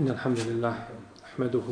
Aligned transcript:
إن 0.00 0.08
الحمد 0.08 0.38
لله 0.38 0.74
نحمده 1.24 1.68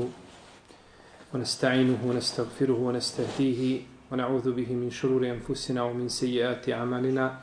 ونستعينه 1.35 1.99
ونستغفره 2.07 2.79
ونستهديه 2.79 3.81
ونعوذ 4.13 4.53
به 4.53 4.73
من 4.73 4.91
شرور 4.91 5.27
أنفسنا 5.27 5.83
ومن 5.83 6.09
سيئات 6.09 6.69
أعمالنا. 6.71 7.41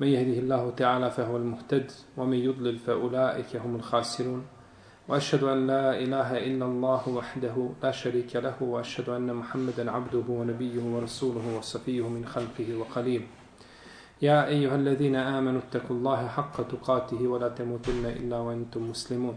من 0.00 0.06
يهده 0.06 0.38
الله 0.38 0.70
تعالى 0.70 1.10
فهو 1.10 1.36
المهتد 1.36 1.90
ومن 2.16 2.38
يضلل 2.38 2.78
فأولئك 2.78 3.56
هم 3.56 3.76
الخاسرون. 3.76 4.46
وأشهد 5.08 5.42
أن 5.42 5.66
لا 5.66 5.98
إله 5.98 6.38
إلا 6.46 6.64
الله 6.64 7.08
وحده 7.08 7.70
لا 7.82 7.90
شريك 7.90 8.36
له 8.36 8.62
وأشهد 8.62 9.08
أن 9.08 9.34
محمدا 9.34 9.90
عبده 9.90 10.26
ونبيه 10.28 10.82
ورسوله 10.94 11.58
وصفيه 11.58 12.08
من 12.08 12.26
خلقه 12.26 12.76
وقليل. 12.76 13.26
يا 14.22 14.46
أيها 14.46 14.76
الذين 14.76 15.16
آمنوا 15.16 15.60
اتقوا 15.60 15.96
الله 15.96 16.28
حق 16.28 16.68
تقاته 16.68 17.28
ولا 17.28 17.48
تموتن 17.48 18.06
إلا 18.06 18.38
وأنتم 18.38 18.90
مسلمون. 18.90 19.36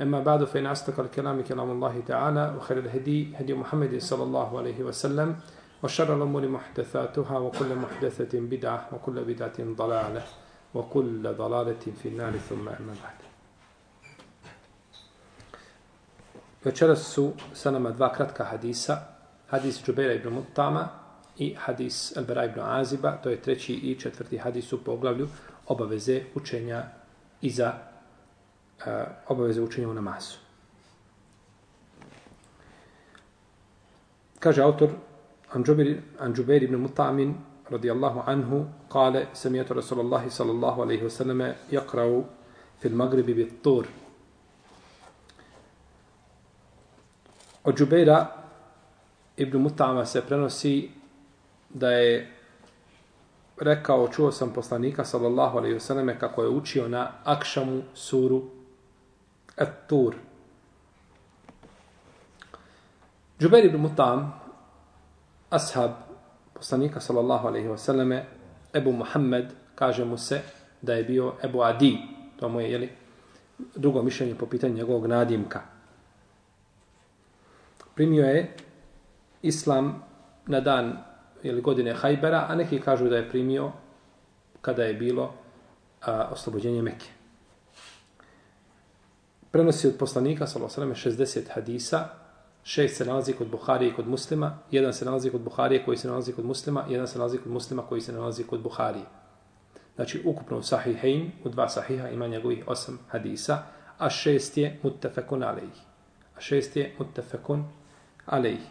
أما 0.00 0.20
بعد 0.20 0.44
فإن 0.44 0.66
أصدق 0.66 1.00
الكلام 1.00 1.42
كلام 1.42 1.70
الله 1.70 2.02
تعالى 2.06 2.54
وخير 2.56 2.78
الهدي 2.78 3.36
هدي 3.36 3.54
محمد 3.54 3.98
صلى 3.98 4.22
الله 4.22 4.58
عليه 4.58 4.82
وسلم 4.82 5.36
وشر 5.82 6.16
الأمور 6.16 6.48
محدثاتها 6.48 7.38
وكل 7.38 7.74
محدثة 7.74 8.40
بدعة 8.40 8.88
وكل 8.92 9.24
بدعة 9.24 9.58
ضلالة 9.60 10.22
وكل 10.74 11.34
ضلالة 11.34 11.84
في 12.02 12.08
النار 12.08 12.32
ثم 12.38 12.68
أما 12.68 12.94
بعد. 13.02 13.20
Večeras 16.64 17.12
su 17.12 17.32
sa 17.54 17.70
nama 17.70 17.90
dva 17.90 18.12
kratka 18.12 18.44
hadisa, 18.44 18.98
hadis 19.50 19.82
Džubeira 19.82 20.12
i 21.38 21.54
hadis 21.54 22.16
Elbera 22.16 22.44
ibn 22.44 22.60
Aziba, 22.60 23.12
to 23.22 23.30
je 23.30 23.42
treći 23.42 23.74
i 23.74 23.94
četvrti 23.94 24.38
hadis 24.38 24.72
u 24.72 24.84
poglavlju 24.84 25.28
obaveze 25.68 26.20
učenja 26.34 26.82
iza 27.42 27.89
Eh, 28.86 29.04
obaveze 29.28 29.60
učenja 29.62 29.88
u 29.88 29.94
namazu. 29.94 30.36
Kaže 34.38 34.62
autor 34.62 34.88
Anđubir, 35.52 36.00
Džubeir 36.32 36.62
ibn 36.62 36.76
Mutamin 36.76 37.34
radijallahu 37.70 38.22
anhu 38.26 38.64
kale 38.92 39.26
samijetu 39.32 39.74
Rasulullahi 39.74 40.30
sallallahu 40.30 40.82
alaihi 40.82 41.04
wasallame 41.04 41.52
jakrau 41.70 42.24
fil 42.80 42.96
magribi 42.96 43.34
bit 43.34 43.62
tur. 43.62 43.86
Od 47.64 47.76
Džubeira 47.76 48.26
ibn 49.36 49.58
Mutama 49.58 50.06
se 50.06 50.22
prenosi 50.22 50.90
da 51.68 51.90
je 51.90 52.32
rekao, 53.58 54.08
čuo 54.08 54.32
sam 54.32 54.52
poslanika 54.52 55.04
sallallahu 55.04 55.58
alaihi 55.58 55.74
wasallame 55.74 56.18
kako 56.18 56.42
je 56.42 56.48
učio 56.48 56.88
na 56.88 57.12
Akšamu 57.24 57.82
suru 57.94 58.59
At-Tur. 59.60 60.14
Džubeir 63.40 63.64
ibn 63.64 63.76
Mutam, 63.80 64.32
ashab 65.50 65.90
poslanika 66.54 67.00
sallallahu 67.00 67.48
alaihi 67.48 67.68
wasallam, 67.68 68.24
Ebu 68.74 68.92
Muhammed, 68.92 69.52
kaže 69.74 70.04
mu 70.04 70.18
se 70.18 70.40
da 70.82 70.94
je 70.94 71.04
bio 71.04 71.34
Ebu 71.44 71.62
Adi, 71.62 71.98
to 72.36 72.48
mu 72.48 72.60
je, 72.60 72.70
jeli, 72.72 72.88
drugo 73.76 74.02
mišljenje 74.02 74.34
po 74.34 74.46
pitanju 74.46 74.74
njegovog 74.74 75.06
nadimka. 75.06 75.60
Primio 77.94 78.24
je 78.24 78.56
islam 79.42 80.02
na 80.46 80.60
dan 80.60 80.98
ili 81.42 81.60
godine 81.60 81.94
Hajbera, 81.94 82.46
a 82.48 82.54
neki 82.54 82.80
kažu 82.80 83.08
da 83.08 83.16
je 83.16 83.28
primio 83.28 83.72
kada 84.60 84.84
je 84.84 84.94
bilo 84.94 85.34
a, 86.00 86.28
oslobođenje 86.32 86.82
Mekke. 86.82 87.19
Prenosi 89.50 89.88
od 89.88 89.96
poslanika, 89.98 90.46
sallallahu 90.46 90.94
60 90.94 91.40
hadisa, 91.54 92.08
šest 92.62 92.96
se 92.96 93.04
nalazi 93.04 93.32
kod 93.32 93.48
Buhari 93.48 93.88
i 93.88 93.92
kod 93.92 94.08
muslima, 94.08 94.58
jedan 94.70 94.92
se 94.92 95.04
nalazi 95.04 95.30
kod 95.30 95.40
Buhari 95.40 95.82
koji 95.84 95.96
se 95.96 96.08
nalazi 96.08 96.32
kod 96.32 96.44
muslima, 96.44 96.84
jedan 96.88 97.08
se 97.08 97.18
nalazi 97.18 97.38
kod 97.38 97.52
muslima 97.52 97.82
koji 97.82 98.00
se 98.00 98.12
nalazi 98.12 98.44
kod 98.44 98.62
Buhari. 98.62 99.00
Znači, 99.94 100.22
ukupno 100.24 100.58
u 100.58 100.62
sahihain, 100.62 101.32
u 101.44 101.48
dva 101.48 101.68
sahiha 101.68 102.08
ima 102.08 102.26
njegovih 102.26 102.68
osam 102.68 102.98
hadisa, 103.08 103.62
a 103.98 104.10
šest 104.10 104.56
je 104.56 104.78
muttefekun 104.82 105.42
alejih. 105.42 105.80
A 106.36 106.40
šest 106.40 106.76
je 106.76 106.94
muttefekun 106.98 107.64
alejih. 108.26 108.62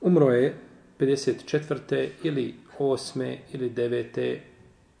Umro 0.00 0.30
je 0.30 0.58
54. 0.98 2.08
ili 2.22 2.54
8. 2.78 3.36
ili 3.52 3.70
9 3.70 4.38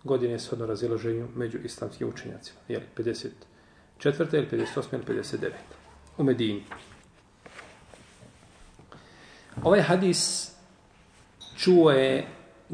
godine 0.04 0.38
s 0.38 0.52
odno 0.52 0.66
među 1.34 1.58
islamskim 1.58 2.08
učenjacima. 2.08 2.58
Jeli, 2.68 2.84
54. 2.96 3.34
ili 4.32 4.46
58. 4.46 4.94
ili 4.94 5.04
59. 5.04 5.50
U 6.18 6.24
Medini. 6.24 6.62
Ovaj 9.62 9.80
hadis 9.80 10.52
čuo 11.56 11.90
je 11.90 12.26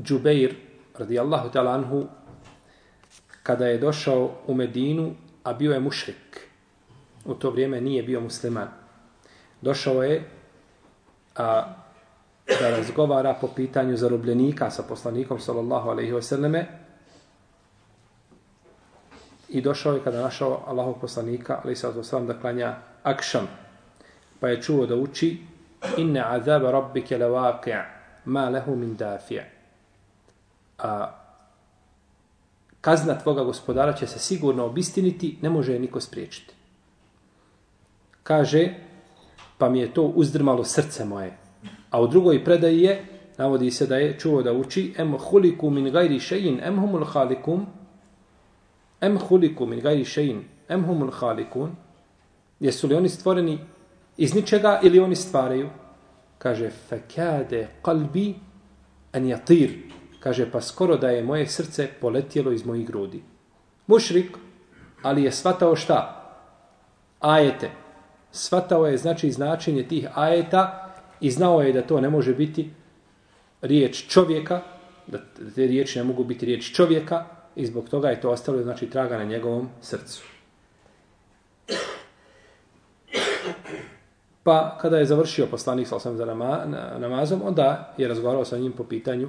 Džubeir, 0.03 0.55
radijallahu 0.99 1.51
ta'ala 1.51 1.75
anhu, 1.75 2.07
kada 3.43 3.67
je 3.67 3.79
došao 3.79 4.35
u 4.47 4.55
Medinu, 4.55 5.15
a 5.45 5.53
bio 5.53 5.73
je 5.73 5.81
mušrik. 5.81 6.49
U 7.25 7.35
to 7.35 7.51
vrijeme 7.51 7.81
nije 7.81 8.03
bio 8.03 8.21
musliman. 8.21 8.69
Došao 9.61 10.03
je 10.03 10.31
a, 11.37 11.75
da 12.61 12.71
razgovara 12.71 13.35
po 13.41 13.49
pitanju 13.57 13.97
zarobljenika 13.97 14.71
sa 14.71 14.83
poslanikom 14.83 15.41
sallallahu 15.41 15.91
alejhi 15.91 16.13
ve 16.13 16.23
i 19.49 19.61
došao 19.61 19.95
je 19.95 20.05
kada 20.05 20.23
našao 20.23 20.63
Allahov 20.67 20.95
poslanika 21.01 21.61
ali 21.65 21.77
salatu 21.77 21.99
vesselam 21.99 22.27
da 22.27 22.41
klanja 22.41 22.77
akšam. 23.03 23.49
Pa 24.41 24.49
je 24.49 24.63
čuo 24.63 24.87
da 24.87 24.97
uči 24.97 25.37
inna 25.97 26.25
azab 26.29 26.63
rabbike 26.63 27.19
lawaqi' 27.19 27.83
ma 28.25 28.49
lahu 28.49 28.77
min 28.77 28.97
dafi' 28.97 29.43
a 30.79 31.15
kazna 32.81 33.19
tvoga 33.19 33.45
gospodara 33.45 33.93
će 33.93 34.07
se 34.07 34.19
sigurno 34.19 34.65
obistiniti 34.65 35.39
ne 35.43 35.51
može 35.51 35.73
je 35.73 35.79
niko 35.79 36.01
spriječiti. 36.01 36.55
Kaže 38.23 38.75
pa 39.59 39.69
mi 39.69 39.81
je 39.81 39.95
to 39.95 40.03
uzdrmalo 40.03 40.65
srce 40.65 41.05
moje. 41.05 41.37
A 41.91 42.01
u 42.01 42.07
drugoj 42.07 42.45
predaji 42.45 42.81
je, 42.81 43.05
navodi 43.39 43.71
se 43.71 43.87
da 43.87 43.97
je 43.97 44.19
čuo 44.19 44.43
da 44.43 44.53
uči, 44.53 44.95
em 44.99 45.17
huliku 45.19 45.71
min 45.71 45.91
gajri 45.93 46.21
šein, 46.21 46.61
em 46.63 46.81
humul 46.81 47.05
halikum, 47.05 47.67
em 49.01 49.19
huliku 49.19 49.67
min 49.67 49.81
gajri 49.81 50.05
šein, 50.05 50.45
em 50.69 50.85
humul 50.85 51.11
halikun, 51.11 51.77
jesu 52.61 52.87
li 52.87 52.95
oni 52.95 53.09
stvoreni 53.09 53.59
iz 54.17 54.35
ničega 54.35 54.81
ili 54.83 55.01
oni 55.01 55.17
stvaraju? 55.17 55.71
Kaže, 56.39 56.71
fekade 56.71 57.69
kalbi 57.83 58.35
en 59.13 59.27
jatir. 59.29 59.71
Kaže, 60.21 60.51
pa 60.51 60.61
skoro 60.61 60.97
da 60.97 61.11
je 61.11 61.25
moje 61.25 61.47
srce 61.47 61.89
poletjelo 62.01 62.53
iz 62.53 62.67
mojih 62.67 62.87
grudi. 62.87 63.23
Mušrik, 63.87 64.37
ali 65.03 65.23
je 65.23 65.33
svatao 65.33 65.77
šta? 65.77 66.01
Ajete. 67.21 67.71
Svatao 68.33 68.87
je 68.87 68.99
znači 68.99 69.33
značenje 69.33 69.89
tih 69.89 70.09
ajeta, 70.15 70.89
I 71.21 71.31
znao 71.31 71.63
je 71.63 71.73
da 71.73 71.83
to 71.83 72.01
ne 72.01 72.11
može 72.11 72.35
biti 72.35 72.71
riječ 73.63 74.07
čovjeka, 74.09 74.61
da 75.07 75.19
te 75.55 75.67
riječi 75.67 75.99
ne 75.99 76.05
mogu 76.05 76.25
biti 76.25 76.47
riječ 76.47 76.73
čovjeka 76.75 77.25
i 77.59 77.67
zbog 77.67 77.89
toga 77.89 78.09
je 78.09 78.21
to 78.21 78.31
ostalo 78.31 78.63
znači 78.63 78.91
traga 78.91 79.19
na 79.19 79.25
njegovom 79.25 79.69
srcu. 79.81 80.23
Pa 84.43 84.79
kada 84.81 84.99
je 84.99 85.07
završio 85.07 85.47
poslanik 85.47 85.89
sa 85.89 85.99
za 85.99 86.25
nama, 86.25 86.65
namazom, 86.99 87.43
onda 87.45 87.95
je 87.99 88.09
razgovarao 88.09 88.45
sa 88.45 88.59
njim 88.59 88.73
po 88.73 88.85
pitanju 88.85 89.29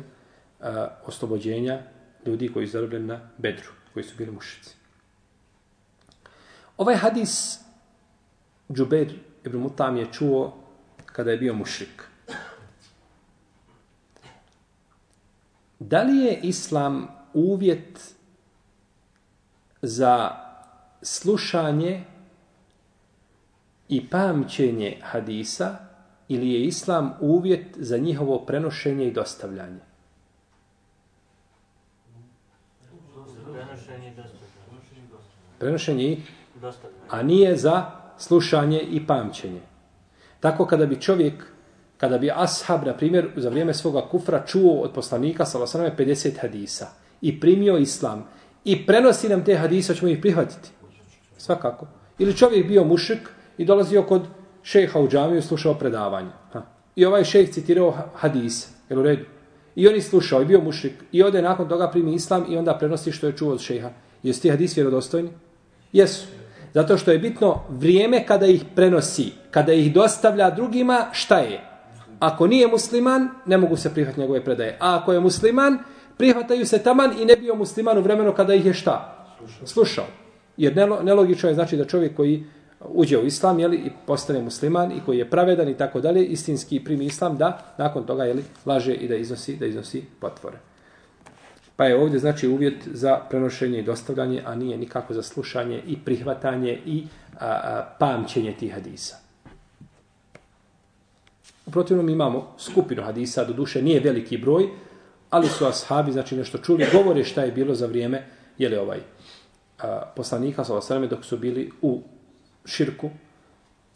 a, 0.61 0.87
oslobođenja 1.05 1.81
ljudi 2.25 2.51
koji 2.53 2.67
su 2.67 2.71
zarobljeni 2.71 3.07
na 3.07 3.19
bedru, 3.37 3.71
koji 3.93 4.03
su 4.03 4.15
bili 4.17 4.31
mušici. 4.31 4.75
Ovaj 6.77 6.95
hadis 6.95 7.59
Džubeir 8.73 9.13
ibn 9.45 9.57
Mutam 9.57 9.97
je 9.97 10.07
čuo 10.11 10.53
kada 11.05 11.31
je 11.31 11.37
bio 11.37 11.53
mušik. 11.53 12.03
Da 15.79 16.03
li 16.03 16.17
je 16.17 16.39
islam 16.43 17.07
uvjet 17.33 18.18
za 19.81 20.31
slušanje 21.01 22.03
i 23.89 24.09
pamćenje 24.09 24.97
hadisa 25.01 25.77
ili 26.27 26.49
je 26.49 26.65
islam 26.65 27.13
uvjet 27.19 27.65
za 27.75 27.97
njihovo 27.97 28.39
prenošenje 28.45 29.07
i 29.07 29.11
dostavljanje? 29.11 29.79
Prenošenje 35.59 36.11
i 36.11 36.15
dostavljanje. 36.61 37.03
A 37.09 37.23
nije 37.23 37.55
za 37.57 37.91
slušanje 38.17 38.81
i 38.81 39.07
pamćenje. 39.07 39.61
Tako 40.39 40.65
kada 40.65 40.85
bi 40.85 41.01
čovjek, 41.01 41.45
kada 41.97 42.17
bi 42.17 42.31
ashab, 42.31 42.85
na 42.85 42.93
primjer, 42.93 43.29
za 43.35 43.49
vrijeme 43.49 43.73
svoga 43.73 44.01
kufra 44.01 44.45
čuo 44.45 44.81
od 44.81 44.91
poslanika, 44.91 45.45
salasaname, 45.45 45.95
50 45.97 46.41
hadisa 46.41 46.87
i 47.21 47.39
primio 47.39 47.77
islam 47.77 48.27
i 48.65 48.85
prenosi 48.85 49.29
nam 49.29 49.45
te 49.45 49.55
hadise, 49.55 49.95
ćemo 49.95 50.11
ih 50.11 50.19
prihvatiti. 50.21 50.69
Svakako. 51.37 51.87
Ili 52.19 52.37
čovjek 52.37 52.67
bio 52.67 52.83
mušik 52.83 53.29
i 53.57 53.65
dolazio 53.65 54.03
kod 54.03 54.27
šeha 54.63 54.99
u 54.99 55.07
džamiju 55.07 55.37
i 55.37 55.41
slušao 55.41 55.73
predavanje. 55.73 56.29
Ha. 56.53 56.61
I 56.95 57.05
ovaj 57.05 57.23
šejh 57.23 57.51
citirao 57.51 57.93
hadise. 58.15 58.67
Jel 58.89 58.99
u 58.99 59.03
redu? 59.03 59.25
I 59.75 59.87
on 59.87 59.95
je 59.95 60.01
slušao 60.01 60.41
i 60.41 60.45
bio 60.45 60.61
mušik. 60.61 60.93
I 61.11 61.23
ode 61.23 61.41
nakon 61.41 61.69
toga 61.69 61.87
primi 61.91 62.13
islam 62.13 62.45
i 62.49 62.57
onda 62.57 62.77
prenosi 62.77 63.11
što 63.11 63.27
je 63.27 63.37
čuo 63.37 63.53
od 63.53 63.61
šeha. 63.61 63.89
Jesu 64.23 64.41
ti 64.41 64.49
hadisi 64.49 64.79
vjerodostojni? 64.79 65.29
Jesu. 65.91 66.27
Zato 66.73 66.97
što 66.97 67.11
je 67.11 67.19
bitno 67.19 67.61
vrijeme 67.69 68.25
kada 68.25 68.45
ih 68.45 68.63
prenosi, 68.75 69.31
kada 69.51 69.73
ih 69.73 69.93
dostavlja 69.93 70.49
drugima, 70.49 71.05
šta 71.11 71.37
je? 71.37 71.61
Ako 72.19 72.47
nije 72.47 72.67
musliman, 72.67 73.29
ne 73.45 73.57
mogu 73.57 73.75
se 73.75 73.93
prihvatiti 73.93 74.21
njegove 74.21 74.43
predaje. 74.45 74.77
A 74.79 74.95
ako 74.95 75.13
je 75.13 75.19
musliman, 75.19 75.77
prihvataju 76.19 76.65
se 76.65 76.83
taman 76.83 77.11
i 77.21 77.25
ne 77.25 77.35
bio 77.35 77.55
musliman 77.55 77.97
u 77.97 78.01
vremenu 78.01 78.33
kada 78.35 78.53
ih 78.53 78.65
je 78.65 78.73
šta? 78.73 79.25
Slušao. 79.65 80.05
Jer 80.57 80.75
nelo- 80.75 81.03
nelogično 81.03 81.49
je 81.49 81.55
znači 81.55 81.77
da 81.77 81.85
čovjek 81.85 82.15
koji 82.15 82.43
uđe 82.79 83.17
u 83.17 83.25
islam 83.25 83.59
jeli, 83.59 83.77
i 83.77 83.91
postane 84.07 84.41
musliman 84.41 84.91
i 84.91 85.01
koji 85.05 85.17
je 85.17 85.29
pravedan 85.29 85.69
i 85.69 85.77
tako 85.77 86.01
dalje, 86.01 86.25
istinski 86.25 86.83
primi 86.83 87.05
islam, 87.05 87.37
da 87.37 87.73
nakon 87.77 88.03
toga 88.03 88.23
jeli, 88.23 88.43
laže 88.65 88.93
i 88.93 89.07
da 89.07 89.15
iznosi, 89.15 89.55
da 89.55 89.65
iznosi 89.65 90.03
potvore. 90.19 90.57
Pa 91.75 91.85
je 91.85 91.95
ovdje 91.95 92.19
znači 92.19 92.47
uvjet 92.47 92.87
za 92.93 93.19
prenošenje 93.29 93.79
i 93.79 93.83
dostavljanje, 93.83 94.43
a 94.45 94.55
nije 94.55 94.77
nikako 94.77 95.13
za 95.13 95.23
slušanje 95.23 95.81
i 95.87 95.97
prihvatanje 96.05 96.79
i 96.85 97.03
a, 97.39 97.47
a, 97.47 97.95
pamćenje 97.99 98.53
tih 98.59 98.73
hadisa. 98.73 99.15
U 101.65 101.71
protivnom 101.71 102.09
imamo 102.09 102.55
skupinu 102.57 103.03
hadisa, 103.03 103.43
do 103.43 103.53
duše 103.53 103.81
nije 103.81 103.99
veliki 103.99 104.37
broj, 104.37 104.69
ali 105.29 105.47
su 105.47 105.65
ashabi 105.65 106.11
znači 106.11 106.37
nešto 106.37 106.57
čuli, 106.57 106.87
govore 106.93 107.23
šta 107.23 107.43
je 107.43 107.51
bilo 107.51 107.75
za 107.75 107.85
vrijeme, 107.85 108.25
je 108.57 108.69
li 108.69 108.77
ovaj 108.77 108.99
a, 109.79 110.01
poslanika 110.15 110.63
sa 110.63 110.75
osrame 110.75 111.07
dok 111.07 111.25
su 111.25 111.37
bili 111.37 111.71
u 111.81 112.01
širku, 112.65 113.09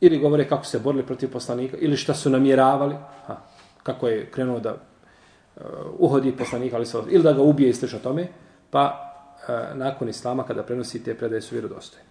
ili 0.04 0.20
govore 0.20 0.48
kako 0.48 0.66
se 0.66 0.80
borili 0.80 1.06
protiv 1.06 1.32
poslanika, 1.32 1.78
ili 1.78 1.98
šta 1.98 2.14
su 2.14 2.30
namjeravali, 2.30 2.96
ha, 3.26 3.38
kako 3.84 4.08
je 4.08 4.32
krenuo 4.32 4.60
da 4.60 4.74
uh, 4.74 5.64
uhodi 5.98 6.32
poslanika, 6.38 6.76
ali 6.76 6.86
se, 6.86 6.98
ili 7.10 7.24
da 7.24 7.34
ga 7.34 7.42
ubije 7.42 7.70
i 7.70 7.74
slično 7.74 8.00
tome, 8.00 8.28
pa 8.70 9.14
uh, 9.48 9.78
nakon 9.78 10.10
islama 10.10 10.44
kada 10.44 10.64
prenosi 10.64 11.04
te 11.04 11.16
predaje 11.16 11.42
su 11.42 11.56
vjerodostojne. 11.56 12.06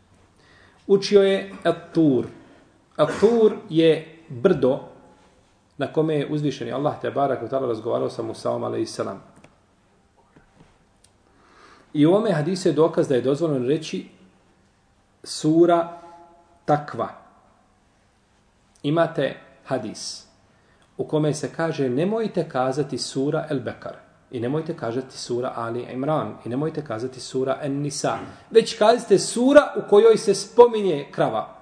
Učio 0.86 1.22
je 1.22 1.50
Atur. 1.62 2.26
Atur 2.96 3.56
je 3.70 4.18
brdo 4.28 4.91
na 5.82 5.92
kome 5.92 6.14
je 6.14 6.26
uzvišeni 6.30 6.72
Allah 6.72 7.00
te 7.00 7.10
barak 7.10 7.40
tada 7.50 7.66
razgovarao 7.66 8.10
sa 8.10 8.22
Musaom 8.22 8.64
a.s. 8.64 9.00
I 11.92 12.06
u 12.06 12.10
ovome 12.10 12.32
hadisu 12.32 12.68
je 12.68 12.72
dokaz 12.72 13.08
da 13.08 13.14
je 13.14 13.20
dozvoljeno 13.20 13.68
reći 13.68 14.06
sura 15.24 15.98
takva. 16.64 17.08
Imate 18.82 19.34
hadis 19.64 20.26
u 20.96 21.04
kome 21.04 21.34
se 21.34 21.50
kaže 21.56 21.88
nemojte 21.88 22.48
kazati 22.48 22.98
sura 22.98 23.46
El 23.50 23.60
Bekar 23.60 23.96
i 24.30 24.40
nemojte 24.40 24.76
kazati 24.76 25.18
sura 25.18 25.52
Ali 25.56 25.82
Imran 25.92 26.36
i 26.44 26.48
nemojte 26.48 26.84
kazati 26.84 27.20
sura 27.20 27.58
En 27.62 27.80
Nisa. 27.82 28.18
Već 28.50 28.78
kazite 28.78 29.18
sura 29.18 29.74
u 29.76 29.88
kojoj 29.90 30.16
se 30.16 30.34
spominje 30.34 31.08
krava. 31.10 31.56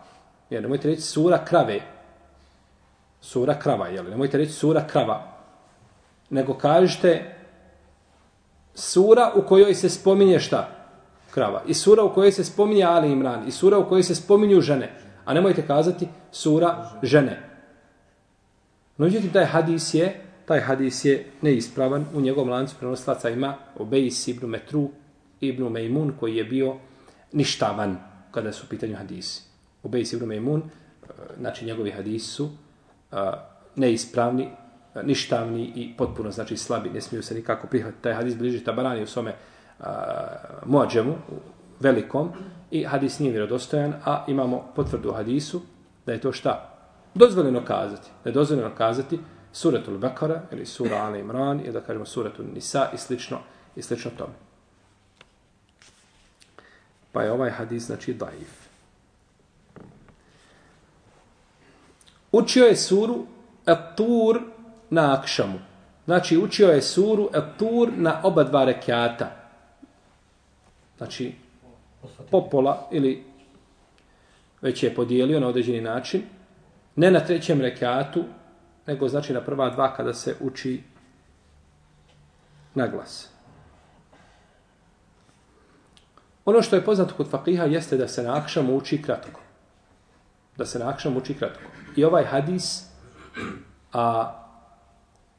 Jer 0.51 0.63
nemojte 0.63 0.89
reći 0.89 1.03
sura 1.03 1.45
krave. 1.45 2.00
Sura 3.21 3.59
krava, 3.59 3.89
jel? 3.89 4.11
Nemojte 4.11 4.39
reći 4.39 4.53
sura 4.53 4.87
krava. 4.87 5.37
Nego 6.31 6.55
kažete 6.55 7.35
sura 8.75 9.33
u 9.35 9.43
kojoj 9.43 9.75
se 9.75 9.89
spominje 9.89 10.41
šta? 10.41 10.69
Krava. 11.31 11.63
I 11.67 11.75
sura 11.75 12.05
u 12.05 12.15
kojoj 12.15 12.33
se 12.33 12.45
spominje 12.45 12.85
Ali 12.85 13.13
Imran. 13.13 13.49
I 13.49 13.51
sura 13.51 13.79
u 13.79 13.89
kojoj 13.89 14.03
se 14.03 14.15
spominju 14.15 14.61
žene. 14.61 14.93
A 15.25 15.35
nemojte 15.35 15.67
kazati 15.67 16.09
sura 16.33 16.91
žene. 17.03 17.51
No, 18.97 19.05
međutim, 19.07 19.33
taj 19.33 19.45
hadis 19.45 19.95
je, 19.95 20.21
taj 20.47 20.61
hadis 20.61 21.05
je 21.05 21.27
neispravan. 21.43 22.07
U 22.15 22.21
njegovom 22.21 22.51
lancu 22.51 22.77
prenoslaca 22.79 23.31
ima 23.31 23.55
Obejs 23.79 24.29
ibn 24.29 24.47
Metru 24.47 24.91
ibn 25.41 25.65
Mejmun 25.73 26.13
koji 26.21 26.37
je 26.37 26.45
bio 26.45 26.77
ništavan 27.33 27.97
kada 28.31 28.53
su 28.53 28.67
u 28.67 28.69
pitanju 28.71 28.97
hadisi. 28.97 29.43
Obejs 29.83 30.13
ibn 30.13 30.27
Mejmun, 30.27 30.61
e, 30.61 31.07
znači 31.39 31.65
njegovi 31.65 31.91
hadisi 31.91 32.27
su 32.27 32.51
neispravni, 33.77 34.49
ništavni 35.03 35.73
i 35.75 35.95
potpuno 35.97 36.31
znači 36.31 36.57
slabi. 36.57 36.91
Ne 36.91 37.01
smiju 37.01 37.23
se 37.23 37.35
nikako 37.35 37.67
prihvatiti. 37.67 38.03
Taj 38.03 38.15
hadis 38.15 38.37
bliži 38.37 38.65
Tabarani 38.65 39.03
u 39.03 39.07
svome 39.07 39.35
muadžemu, 40.67 41.15
velikom, 41.81 42.33
i 42.71 42.85
hadis 42.85 43.19
nije 43.19 43.33
vjerodostojan, 43.33 43.95
a 44.05 44.25
imamo 44.29 44.73
potvrdu 44.77 45.11
u 45.11 45.13
hadisu 45.13 45.61
da 46.07 46.13
je 46.13 46.21
to 46.21 46.33
šta? 46.33 46.77
Dozvoljeno 47.15 47.65
kazati. 47.65 48.11
Da 48.25 48.31
je 48.31 48.35
dozvoljeno 48.35 48.71
kazati 48.75 49.19
suratul 49.53 49.99
Bekara 49.99 50.43
ili 50.53 50.67
sura 50.67 50.97
Ali 50.97 51.21
Imran 51.21 51.61
ili 51.61 51.73
da 51.73 51.81
kažemo 51.81 52.05
suratul 52.05 52.45
Nisa 52.55 52.89
i 52.95 52.99
slično, 52.99 53.39
i 53.77 53.83
slično 53.83 54.11
tome. 54.19 54.33
Pa 57.13 57.23
je 57.23 57.33
ovaj 57.33 57.51
hadis 57.51 57.87
znači 57.87 58.15
daif. 58.15 58.70
Učio 62.33 62.65
je 62.65 62.77
suru 62.77 63.27
At-Tur 63.67 64.41
na 64.91 65.19
Akšamu. 65.19 65.59
Znači, 66.05 66.39
učio 66.39 66.69
je 66.69 66.83
suru 66.83 67.29
At-Tur 67.33 67.93
na 67.97 68.21
oba 68.23 68.45
dva 68.45 68.65
rekiata. 68.65 69.31
Znači, 70.99 71.35
popola 72.31 72.89
ili 72.91 73.25
već 74.63 74.83
je 74.83 74.95
podijelio 74.95 75.41
na 75.41 75.49
određeni 75.49 75.81
način, 75.81 76.23
ne 76.97 77.11
na 77.11 77.21
trećem 77.21 77.61
rekatu, 77.61 78.25
nego 78.87 79.09
znači 79.09 79.33
na 79.33 79.41
prva 79.41 79.71
dva 79.71 79.95
kada 79.95 80.15
se 80.15 80.37
uči 80.41 80.83
na 82.75 82.87
glas. 82.87 83.29
Ono 86.45 86.63
što 86.63 86.77
je 86.77 86.85
poznato 86.85 87.15
kod 87.15 87.31
fakiha 87.31 87.65
jeste 87.65 87.97
da 87.97 88.09
se 88.09 88.23
na 88.23 88.37
akšamu 88.37 88.77
uči 88.77 89.03
kratko. 89.03 89.41
Da 90.57 90.67
se 90.67 90.79
na 90.79 90.89
akšamu 90.89 91.19
uči 91.19 91.35
kratko. 91.35 91.80
I 92.01 92.05
ovaj 92.05 92.25
hadis 92.25 92.85
a, 93.93 94.33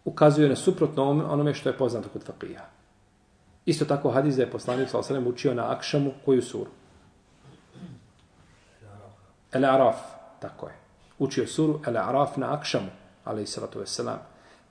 ukazuje 0.05 0.49
na 0.49 0.55
suprotno 0.55 1.09
onome 1.09 1.53
što 1.53 1.69
je 1.69 1.77
poznato 1.77 2.09
kod 2.13 2.23
fakiha. 2.23 2.65
Isto 3.65 3.85
tako 3.85 4.11
hadis 4.11 4.35
da 4.35 4.43
je 4.43 4.51
poslanik 4.51 4.89
sa 4.89 4.99
osanem 4.99 5.27
učio 5.27 5.53
na 5.53 5.71
akšamu 5.71 6.11
koju 6.25 6.41
suru? 6.41 6.69
El 9.51 9.65
Araf, 9.65 9.95
tako 10.39 10.67
je. 10.67 10.73
Učio 11.19 11.47
suru 11.47 11.79
El 11.87 11.97
Araf 11.97 12.37
na 12.37 12.53
akšamu, 12.53 12.89
ali 13.25 13.43
i 13.43 13.47
salatu 13.47 13.79
veselam. 13.79 14.19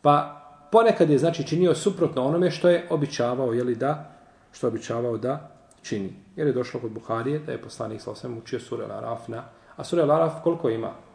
Pa 0.03 0.43
ponekad 0.73 1.11
je 1.11 1.19
znači 1.19 1.47
činio 1.47 1.75
suprotno 1.75 2.25
onome 2.25 2.51
što 2.51 2.69
je 2.69 2.87
običavao, 2.91 3.53
jeli 3.53 3.75
da, 3.75 4.11
što 4.53 4.67
je 4.67 4.69
običavao 4.69 5.19
da 5.19 5.51
čini. 5.83 6.13
Jer 6.37 6.47
je 6.47 6.53
došlo 6.53 6.81
kod 6.81 6.91
Buharije 6.91 7.39
da 7.39 7.53
je 7.53 7.63
poslanik 7.63 8.01
sa 8.01 8.11
osanem 8.11 8.39
učio 8.39 8.61
suru 8.61 8.83
El 8.83 8.93
Araf 8.93 9.29
na... 9.29 9.45
A 9.77 9.85
sura 9.85 10.03
El 10.03 10.13
Araf 10.13 10.43
koliko 10.43 10.71
ima? 10.71 11.10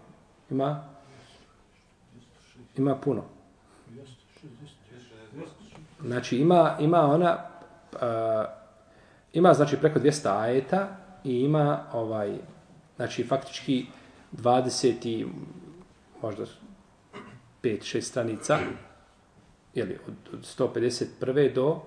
Ima? 0.49 0.83
Ima 2.77 2.95
puno. 2.95 3.23
Znači 6.01 6.37
ima, 6.37 6.77
ima 6.79 7.01
ona 7.01 7.37
uh, 7.93 7.99
ima 9.33 9.53
znači 9.53 9.77
preko 9.77 9.99
200 9.99 10.39
ajeta 10.39 10.97
i 11.23 11.39
ima 11.39 11.83
ovaj 11.93 12.37
znači 12.95 13.23
faktički 13.23 13.85
20 14.33 15.07
i 15.07 15.25
možda 16.21 16.43
5 16.43 17.97
6 17.97 18.01
stranica 18.01 18.59
je 19.73 19.85
li 19.85 19.99
od, 20.07 20.13
od 20.33 20.39
151 20.39 21.53
do 21.53 21.81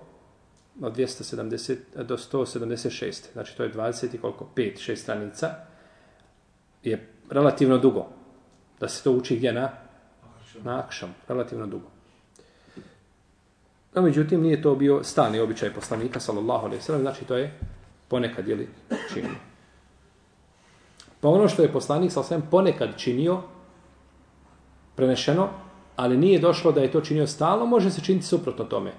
od 0.81 0.97
270 0.97 1.75
do 2.03 2.17
176 2.17 3.33
znači 3.33 3.57
to 3.57 3.63
je 3.63 3.73
20 3.73 4.15
i 4.15 4.17
koliko 4.17 4.49
5 4.55 4.91
6 4.91 4.95
stranica 4.95 5.55
je 6.83 7.07
relativno 7.29 7.77
dugo 7.77 8.18
da 8.79 8.87
se 8.87 9.03
to 9.03 9.11
uči 9.11 9.35
gdje 9.35 9.53
na 9.53 9.69
na 10.63 10.79
akšam 10.79 11.15
relativno 11.27 11.67
dugo 11.67 11.87
No, 13.95 14.01
međutim, 14.01 14.41
nije 14.41 14.61
to 14.61 14.75
bio 14.75 15.03
stani 15.03 15.39
običaj 15.39 15.73
poslanika, 15.73 16.19
sallallahu 16.19 16.65
alaihi 16.65 16.83
sallam, 16.83 17.01
znači 17.01 17.25
to 17.25 17.37
je 17.37 17.59
ponekad, 18.07 18.47
jeli, 18.47 18.67
činio. 19.13 19.35
Pa 21.21 21.29
ono 21.29 21.47
što 21.47 21.61
je 21.61 21.71
poslanik 21.71 22.11
sallallahu 22.11 22.33
alaihi 22.33 22.51
ponekad 22.51 22.89
činio, 22.97 23.41
prenešeno, 24.95 25.49
ali 25.95 26.17
nije 26.17 26.39
došlo 26.39 26.71
da 26.71 26.81
je 26.81 26.91
to 26.91 27.01
činio 27.01 27.27
stalno, 27.27 27.65
može 27.65 27.91
se 27.91 28.01
činiti 28.01 28.25
suprotno 28.25 28.65
tome. 28.65 28.91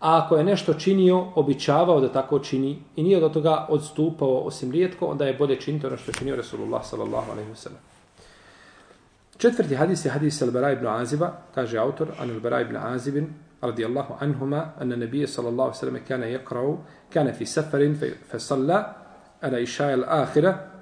A 0.00 0.22
ako 0.24 0.36
je 0.36 0.44
nešto 0.44 0.74
činio, 0.74 1.26
običavao 1.34 2.00
da 2.00 2.12
tako 2.12 2.38
čini 2.38 2.78
i 2.96 3.02
nije 3.02 3.20
do 3.20 3.28
toga 3.28 3.66
odstupao 3.68 4.38
osim 4.38 4.72
rijetko, 4.72 5.06
onda 5.06 5.26
je 5.26 5.34
bolje 5.34 5.60
činiti 5.60 5.86
ono 5.86 5.96
što 5.96 6.10
je 6.10 6.14
činio 6.14 6.36
Resulullah 6.36 6.86
sallallahu 6.86 7.30
alaihi 7.32 7.50
wa 7.50 7.54
sallam. 7.54 7.95
Četvrti 9.38 9.74
hadis 9.74 10.04
je 10.04 10.10
hadis 10.10 10.42
Al-Bara 10.42 10.72
ibn 10.72 10.86
Aziba, 10.86 11.32
kaže 11.54 11.78
autor, 11.78 12.08
an 12.18 12.30
Al-Bara 12.30 12.60
ibn 12.60 12.76
Azibin, 12.76 13.26
radijallahu 13.60 14.14
anhuma, 14.20 14.72
anna 14.80 14.96
nabije 14.96 15.26
sallallahu 15.26 15.74
sallam 15.74 15.98
kana 16.08 16.26
yakrau, 16.26 16.78
kana 17.12 17.32
fi 17.32 17.46
safarin, 17.46 17.96
fa 18.30 18.38
salla, 18.38 18.94
ala 19.42 19.58
išaja 19.60 19.94
al-akhira, 19.94 20.76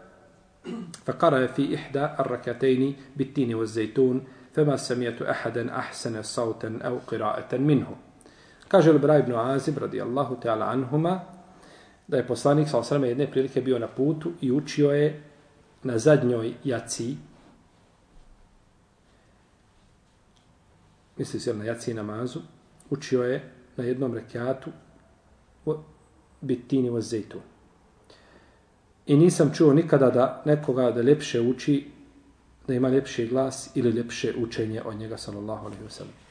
فقرأ 1.05 1.47
في 1.47 1.75
إحدى 1.75 2.05
الركعتين 2.21 2.97
بالتين 3.17 3.55
والزيتون 3.55 4.25
فما 4.55 4.77
سمعت 4.77 5.23
أحدا 5.23 5.77
أحسن 5.77 6.23
صوتا 6.23 6.79
أو 6.85 6.99
قراءة 7.07 7.57
منه 7.57 7.97
Kaže 8.69 8.91
Al-Bara 8.91 9.19
ibn 9.19 9.33
Azib, 9.33 9.79
radijallahu 9.79 10.41
ta'ala 10.41 10.67
anhuma, 10.73 11.21
da 12.09 12.17
je 12.17 12.27
poslanik 12.27 12.69
sa 12.69 12.79
osrame 12.79 13.09
jedne 13.09 13.27
prilike 13.31 13.61
bio 13.61 13.79
na 13.79 13.87
putu 13.87 14.33
i 14.41 14.53
učio 14.53 14.91
je 14.91 15.23
na 15.83 15.99
zadnjoj 15.99 16.55
jaci, 16.65 17.17
misli 21.17 21.41
se 21.41 21.55
na 21.55 21.65
jaci 21.65 21.95
namazu, 21.95 22.41
učio 22.91 23.23
je 23.23 23.53
na 23.77 23.85
jednom 23.85 24.15
rekiatu 24.15 24.71
bitini 26.41 26.91
o 26.91 27.01
zejtu. 27.01 27.39
I 29.07 29.17
nisam 29.17 29.51
čuo 29.55 29.73
nikada 29.73 30.11
da 30.11 30.43
nekoga 30.45 30.91
da 30.91 31.03
ljepše 31.03 31.41
uči, 31.41 31.91
da 32.69 32.75
ima 32.75 32.89
ljepši 32.89 33.27
glas 33.27 33.71
ili 33.75 33.91
ljepše 33.91 34.35
učenje 34.39 34.83
od 34.83 34.97
njega, 34.97 35.17
sallallahu 35.17 35.67
alaihi 35.67 35.85
wasallam. 35.85 36.25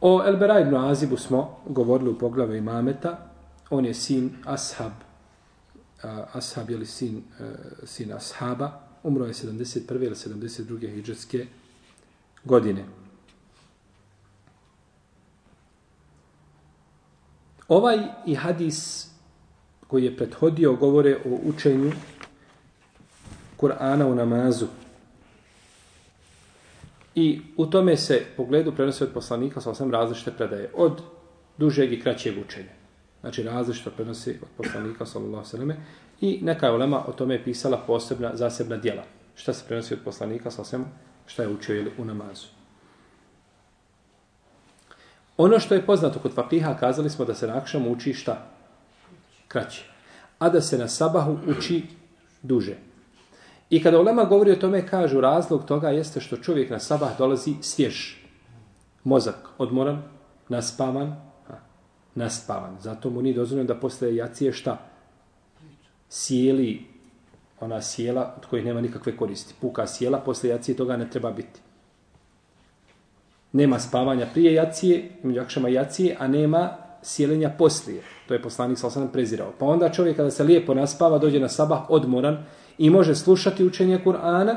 O 0.00 0.22
Elbera 0.26 0.60
ibn 0.60 0.76
Azibu 0.76 1.16
smo 1.16 1.56
govorili 1.66 2.10
u 2.10 2.18
poglavu 2.18 2.54
imameta. 2.54 3.30
On 3.70 3.84
je 3.84 3.94
sin 3.94 4.30
Ashab. 4.44 4.92
Ashab 6.32 6.70
je 6.70 6.76
li 6.76 6.86
sin, 6.86 7.22
e, 7.40 7.44
sin 7.86 8.12
Ashaba. 8.12 8.80
Umro 9.02 9.24
je 9.26 9.32
71. 9.32 10.04
ili 10.04 10.14
72. 10.14 10.94
hijđarske 10.94 11.46
godine. 12.44 12.84
Ovaj 17.68 17.98
i 18.26 18.34
hadis 18.34 19.08
koji 19.86 20.04
je 20.04 20.16
prethodio 20.16 20.74
govore 20.74 21.16
o 21.16 21.38
učenju 21.44 21.92
Kur'ana 23.60 24.04
u 24.04 24.14
namazu. 24.14 24.66
I 27.14 27.40
u 27.56 27.66
tome 27.66 27.96
se 27.96 28.22
pogledu 28.36 28.72
prenose 28.72 29.04
od 29.04 29.10
poslanika 29.14 29.60
sa 29.60 29.70
osam 29.70 29.90
različite 29.90 30.30
predaje. 30.30 30.70
Od 30.74 31.02
dužeg 31.58 31.92
i 31.92 32.00
kraćeg 32.00 32.34
učenja. 32.46 32.72
Znači 33.20 33.42
različito 33.42 33.90
prenosi 33.90 34.30
od 34.30 34.48
poslanika 34.56 35.06
sallallahu 35.06 35.46
sallam. 35.46 35.72
I 36.20 36.38
neka 36.42 36.66
je 36.66 36.72
ulema 36.72 37.04
o 37.08 37.12
tome 37.12 37.44
pisala 37.44 37.78
posebna, 37.86 38.36
zasebna 38.36 38.76
dijela. 38.76 39.04
Šta 39.34 39.52
se 39.52 39.64
prenosi 39.68 39.94
od 39.94 40.00
poslanika 40.04 40.50
sa 40.50 40.62
osam, 40.62 40.92
šta 41.26 41.42
je 41.42 41.48
učio 41.48 41.76
ili 41.76 41.92
u 41.98 42.04
namazu. 42.04 42.53
Ono 45.36 45.58
što 45.58 45.74
je 45.74 45.86
poznato 45.86 46.18
kod 46.18 46.34
fakiha, 46.34 46.76
kazali 46.80 47.10
smo 47.10 47.24
da 47.24 47.34
se 47.34 47.46
na 47.46 47.56
akšamu 47.56 47.92
uči 47.92 48.12
šta? 48.14 48.46
Kraće. 49.48 49.84
A 50.38 50.48
da 50.48 50.60
se 50.60 50.78
na 50.78 50.88
sabahu 50.88 51.38
uči 51.46 51.82
duže. 52.42 52.76
I 53.70 53.82
kada 53.82 54.00
Ulema 54.00 54.24
govori 54.24 54.52
o 54.52 54.56
tome, 54.56 54.86
kažu 54.86 55.20
razlog 55.20 55.64
toga 55.64 55.88
jeste 55.88 56.20
što 56.20 56.36
čovjek 56.36 56.70
na 56.70 56.78
sabah 56.78 57.18
dolazi 57.18 57.54
svjež. 57.60 58.14
Mozak 59.04 59.48
odmoran, 59.58 60.02
naspavan, 60.48 61.16
ha, 61.48 61.54
naspavan. 62.14 62.76
Zato 62.80 63.10
mu 63.10 63.22
nije 63.22 63.34
dozvoljeno 63.34 63.66
da 63.66 63.80
posle 63.80 64.16
jacije 64.16 64.52
šta? 64.52 64.78
Sjeli, 66.08 66.86
ona 67.60 67.82
sjela 67.82 68.34
od 68.36 68.46
kojih 68.46 68.64
nema 68.64 68.80
nikakve 68.80 69.16
koristi. 69.16 69.54
Puka 69.60 69.86
sjela, 69.86 70.18
posle 70.18 70.50
jacije 70.50 70.76
toga 70.76 70.96
ne 70.96 71.10
treba 71.10 71.30
biti. 71.30 71.60
Nema 73.54 73.78
spavanja 73.78 74.26
prije 74.32 74.54
jacije, 74.54 75.10
među 75.22 75.40
akšama 75.40 75.68
jacije, 75.68 76.16
a 76.18 76.28
nema 76.28 76.76
sjelenja 77.02 77.50
poslije. 77.58 78.02
To 78.28 78.34
je 78.34 78.42
poslanik 78.42 78.78
sa 78.78 78.86
osanem 78.86 79.08
prezirao. 79.08 79.52
Pa 79.58 79.66
onda 79.66 79.88
čovjek 79.88 80.16
kada 80.16 80.30
se 80.30 80.44
lijepo 80.44 80.74
naspava, 80.74 81.18
dođe 81.18 81.40
na 81.40 81.48
sabah 81.48 81.90
odmoran, 81.90 82.44
i 82.78 82.90
može 82.90 83.14
slušati 83.14 83.64
učenje 83.64 84.00
Kur'ana 84.04 84.56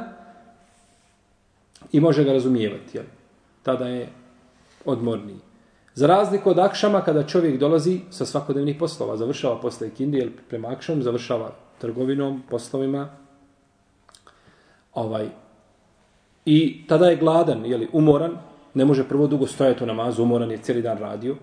i 1.92 2.00
može 2.00 2.24
ga 2.24 2.34
razumijevati. 2.34 2.98
Jel? 2.98 3.06
Tada 3.64 3.88
je 3.88 4.10
odmorniji. 4.86 5.40
Za 5.94 6.08
razliku 6.08 6.50
od 6.50 6.60
akšama, 6.60 7.02
kada 7.02 7.24
čovjek 7.24 7.60
dolazi 7.60 8.00
sa 8.10 8.26
svakodnevnih 8.26 8.76
poslova, 8.80 9.18
završava 9.18 9.62
posle 9.62 9.88
ikindi, 9.88 10.18
jel, 10.18 10.30
prema 10.50 10.68
akšom, 10.68 11.04
završava 11.04 11.52
trgovinom, 11.82 12.44
poslovima, 12.50 13.10
ovaj, 14.94 15.30
i 16.46 16.88
tada 16.88 17.10
je 17.10 17.16
gladan, 17.16 17.66
jeli, 17.66 17.88
umoran, 17.94 18.38
ne 18.78 18.86
može 18.86 19.04
prvo 19.04 19.28
dugo 19.28 19.48
stojati 19.48 19.84
u 19.84 19.88
namazu, 19.88 20.24
umoran 20.24 20.52
je, 20.52 20.58
cijeli 20.58 20.82
dan 20.82 20.98
radio, 20.98 21.36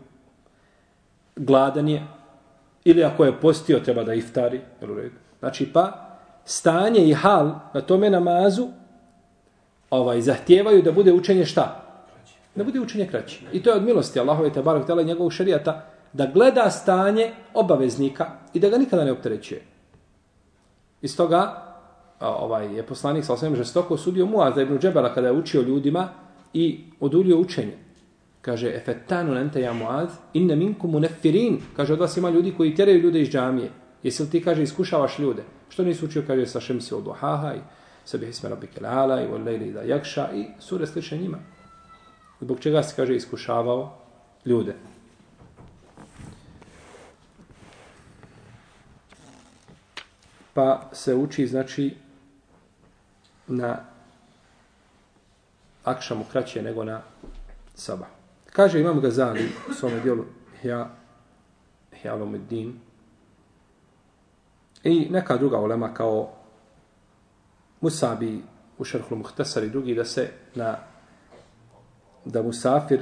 gladan 1.37 1.89
je, 1.89 2.07
ili 2.85 3.05
ako 3.05 3.25
je 3.25 3.41
postio, 3.41 3.81
treba 3.81 4.05
da 4.05 4.15
iftari, 4.15 4.61
jel, 4.81 4.93
u 4.93 4.95
redu. 4.95 5.17
Znači, 5.39 5.73
pa, 5.73 5.93
stanje 6.45 7.09
i 7.09 7.13
hal 7.15 7.51
na 7.75 7.81
tome 7.81 8.11
namazu 8.11 8.69
ovaj 9.91 10.21
zahtijevaju 10.21 10.83
da 10.83 10.93
bude 10.93 11.13
učenje 11.13 11.45
šta? 11.45 11.81
Da 12.55 12.65
bude 12.65 12.81
učenje 12.81 13.07
kraće. 13.07 13.41
I 13.53 13.63
to 13.63 13.71
je 13.71 13.77
od 13.77 13.83
milosti 13.83 14.21
Allahove 14.21 14.53
te 14.53 14.63
barek 14.63 14.87
tela 14.87 15.03
njegovog 15.03 15.33
šerijata 15.33 15.83
da 16.13 16.27
gleda 16.27 16.71
stanje 16.71 17.33
obaveznika 17.55 18.27
i 18.55 18.61
da 18.61 18.69
ga 18.69 18.79
nikada 18.79 19.05
ne 19.05 19.13
opterećuje. 19.13 19.63
Iz 21.03 21.17
toga 21.17 21.63
ovaj, 22.21 22.77
je 22.77 22.87
poslanik 22.87 23.25
sa 23.25 23.33
osvijem 23.33 23.57
žestoko 23.57 23.95
osudio 23.95 24.27
Muaz 24.27 24.59
ibn 24.59 24.79
Džebela 24.79 25.15
kada 25.15 25.27
je 25.27 25.33
učio 25.33 25.63
ljudima 25.63 26.09
i 26.55 26.81
odulio 27.01 27.39
učenje. 27.39 27.77
Kaže, 28.41 28.75
efetanu 28.75 29.33
lente 29.33 29.61
ja 29.61 29.73
muad, 29.73 30.11
inne 30.33 30.57
minkum 30.57 30.91
munefirin. 30.91 31.59
Kaže, 31.77 31.93
od 31.93 32.01
vas 32.01 32.17
ima 32.17 32.31
ljudi 32.31 32.55
koji 32.57 32.75
tjeraju 32.75 33.01
ljude 33.01 33.21
iz 33.21 33.29
džamije. 33.29 33.71
Jesi 34.03 34.23
li 34.23 34.31
ti, 34.31 34.43
kaže, 34.45 34.63
iskušavaš 34.63 35.19
ljude? 35.19 35.43
Što 35.69 35.85
nisu 35.85 36.07
učio, 36.07 36.25
kaže, 36.27 36.47
sa 36.47 36.61
šemsi 36.61 36.95
od 36.95 37.05
duhaha 37.05 37.55
i 37.55 37.61
sebi 38.05 38.27
hisme 38.27 38.49
rabbi 38.49 38.67
kelala 38.67 39.23
i 39.23 39.27
volejli 39.27 39.73
da 39.73 39.83
jakša 39.83 40.29
i 40.35 40.45
sure 40.61 40.87
sliče 40.87 41.19
njima. 41.19 41.39
Zbog 42.41 42.61
čega 42.61 42.83
se, 42.83 42.97
kaže, 42.97 43.17
iskušavao 43.17 43.99
ljude. 44.45 44.75
Pa 50.55 50.91
se 50.93 51.15
uči, 51.15 51.47
znači, 51.47 51.95
na 53.47 53.94
akšamu 55.85 56.25
kraće 56.33 56.63
nego 56.63 56.85
na 56.85 57.03
sabah. 57.75 58.09
Kaže, 58.53 58.81
imam 58.81 59.01
Gazali 59.01 59.49
u 59.71 59.73
svome 59.73 60.01
dijelu 60.01 60.25
Hja, 60.63 60.89
Hja 62.03 62.15
Lomeddin, 62.15 62.81
I 64.85 65.09
neka 65.11 65.37
druga 65.37 65.59
ulema 65.59 65.95
kao 65.95 66.33
Musabi 67.81 68.43
u 68.79 68.85
šerhlu 68.85 69.17
muhtasar 69.17 69.65
i 69.65 69.71
drugi 69.71 69.95
da 69.95 70.05
se 70.05 70.31
na 70.55 70.77
da 72.25 72.43
Musafir 72.43 73.01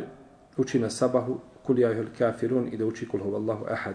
uči 0.56 0.78
na 0.78 0.90
sabahu 0.90 1.40
kul 1.62 1.78
ja 1.78 2.04
kafirun 2.18 2.68
i 2.72 2.76
da 2.76 2.86
uči 2.86 3.08
kulhu 3.08 3.24
huvallahu 3.24 3.64
ahad. 3.70 3.94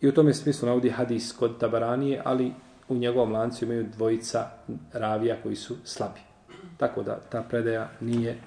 I 0.00 0.08
u 0.08 0.12
tome 0.14 0.34
smislu 0.34 0.68
navodi 0.68 0.90
hadis 0.90 1.32
kod 1.32 1.58
Tabaranije, 1.60 2.22
ali 2.24 2.52
u 2.88 2.94
njegovom 2.94 3.32
lancu 3.32 3.64
imaju 3.64 3.86
dvojica 3.96 4.50
ravija 4.92 5.36
koji 5.42 5.56
su 5.56 5.76
slabi. 5.84 6.20
Tako 6.82 7.02
da 7.02 7.20
ta 7.30 7.42
predaja 7.42 7.90
nije 8.00 8.38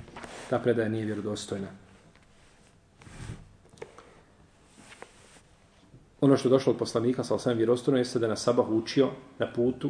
ta 0.50 0.60
predaja 0.60 0.89
nije 0.89 1.06
vjerodostojna. 1.06 1.68
ono 6.25 6.38
što 6.38 6.48
je 6.48 6.51
došlo 6.51 6.74
od 6.74 6.80
poslanika 6.80 7.24
sa 7.24 7.36
osam 7.36 7.58
vjerostojno 7.58 7.98
jeste 7.98 8.20
da 8.20 8.27
na 8.27 8.36
sabah 8.36 8.70
učio 8.70 9.10
na 9.39 9.48
putu 9.54 9.89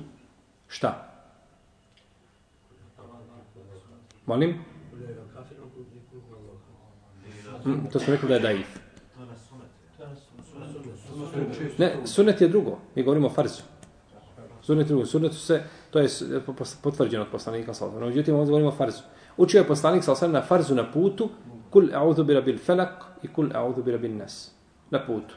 šta? 0.67 1.11
Molim? 4.25 4.49
Mm, 7.65 7.85
to 7.91 7.99
smo 7.99 8.13
rekli 8.13 8.29
da 8.29 8.33
je 8.33 8.39
daif. 8.39 8.67
Ne, 11.77 11.95
sunet 12.05 12.41
je 12.41 12.47
drugo. 12.47 12.77
Mi 12.95 13.03
govorimo 13.03 13.27
o 13.27 13.29
farzu. 13.29 13.61
Sunet 14.61 14.85
je 14.85 14.87
drugo. 14.87 15.05
Sunet 15.05 15.33
se, 15.33 15.63
to 15.91 15.99
je 15.99 16.05
eh, 16.05 16.39
potvrđeno 16.81 17.23
od 17.23 17.29
poslanika 17.31 17.73
sa 17.73 17.85
osam. 17.85 17.99
Međutim, 17.99 18.35
ovdje 18.35 18.49
govorimo 18.49 18.69
o 18.69 18.75
farzu. 18.75 19.01
Učio 19.37 19.59
je 19.59 19.67
poslanik 19.67 20.03
sa 20.03 20.11
osam 20.11 20.31
na 20.31 20.41
farzu 20.41 20.75
na 20.75 20.91
putu 20.91 21.29
kul 21.69 21.89
a'udhu 21.93 22.23
bi 22.23 22.33
rabbil 22.33 22.57
falak 22.57 23.03
i 23.23 23.27
kul 23.27 23.49
a'udhu 23.53 23.83
bi 23.83 23.91
rabbin 23.91 24.17
nas. 24.17 24.51
Na 24.89 24.99
putu. 25.05 25.35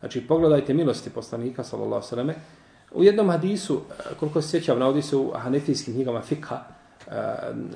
Znači, 0.00 0.20
pogledajte 0.26 0.74
milosti 0.74 1.10
poslanika, 1.10 1.64
sallallahu 1.64 2.06
alejhi 2.12 2.40
U 2.94 3.04
jednom 3.04 3.30
hadisu, 3.30 3.80
eh, 3.90 4.14
koliko 4.20 4.42
se 4.42 4.48
sjećam, 4.48 4.78
navodi 4.78 5.02
se 5.02 5.16
u 5.16 5.30
hanefijskim 5.34 5.94
knjigama 5.94 6.22
Fikha, 6.22 6.58
eh, 7.06 7.12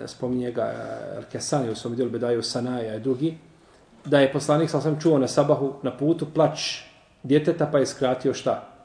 spominje 0.06 0.50
ga 0.52 0.74
Al-Kesani 1.18 1.70
u 1.70 1.74
svom 1.74 1.96
dijelu 1.96 2.10
Bedaju 2.10 2.42
Sanaja 2.42 2.94
i 2.94 3.00
drugi, 3.00 3.38
da 4.04 4.20
je 4.20 4.32
poslanik, 4.32 4.70
sam 4.70 4.80
sam 4.80 5.00
čuo 5.00 5.18
na 5.18 5.28
sabahu, 5.28 5.74
na 5.82 5.96
putu, 5.96 6.26
plač 6.34 6.82
djeteta, 7.22 7.66
pa 7.72 7.78
je 7.78 7.86
skratio 7.86 8.34
šta? 8.34 8.75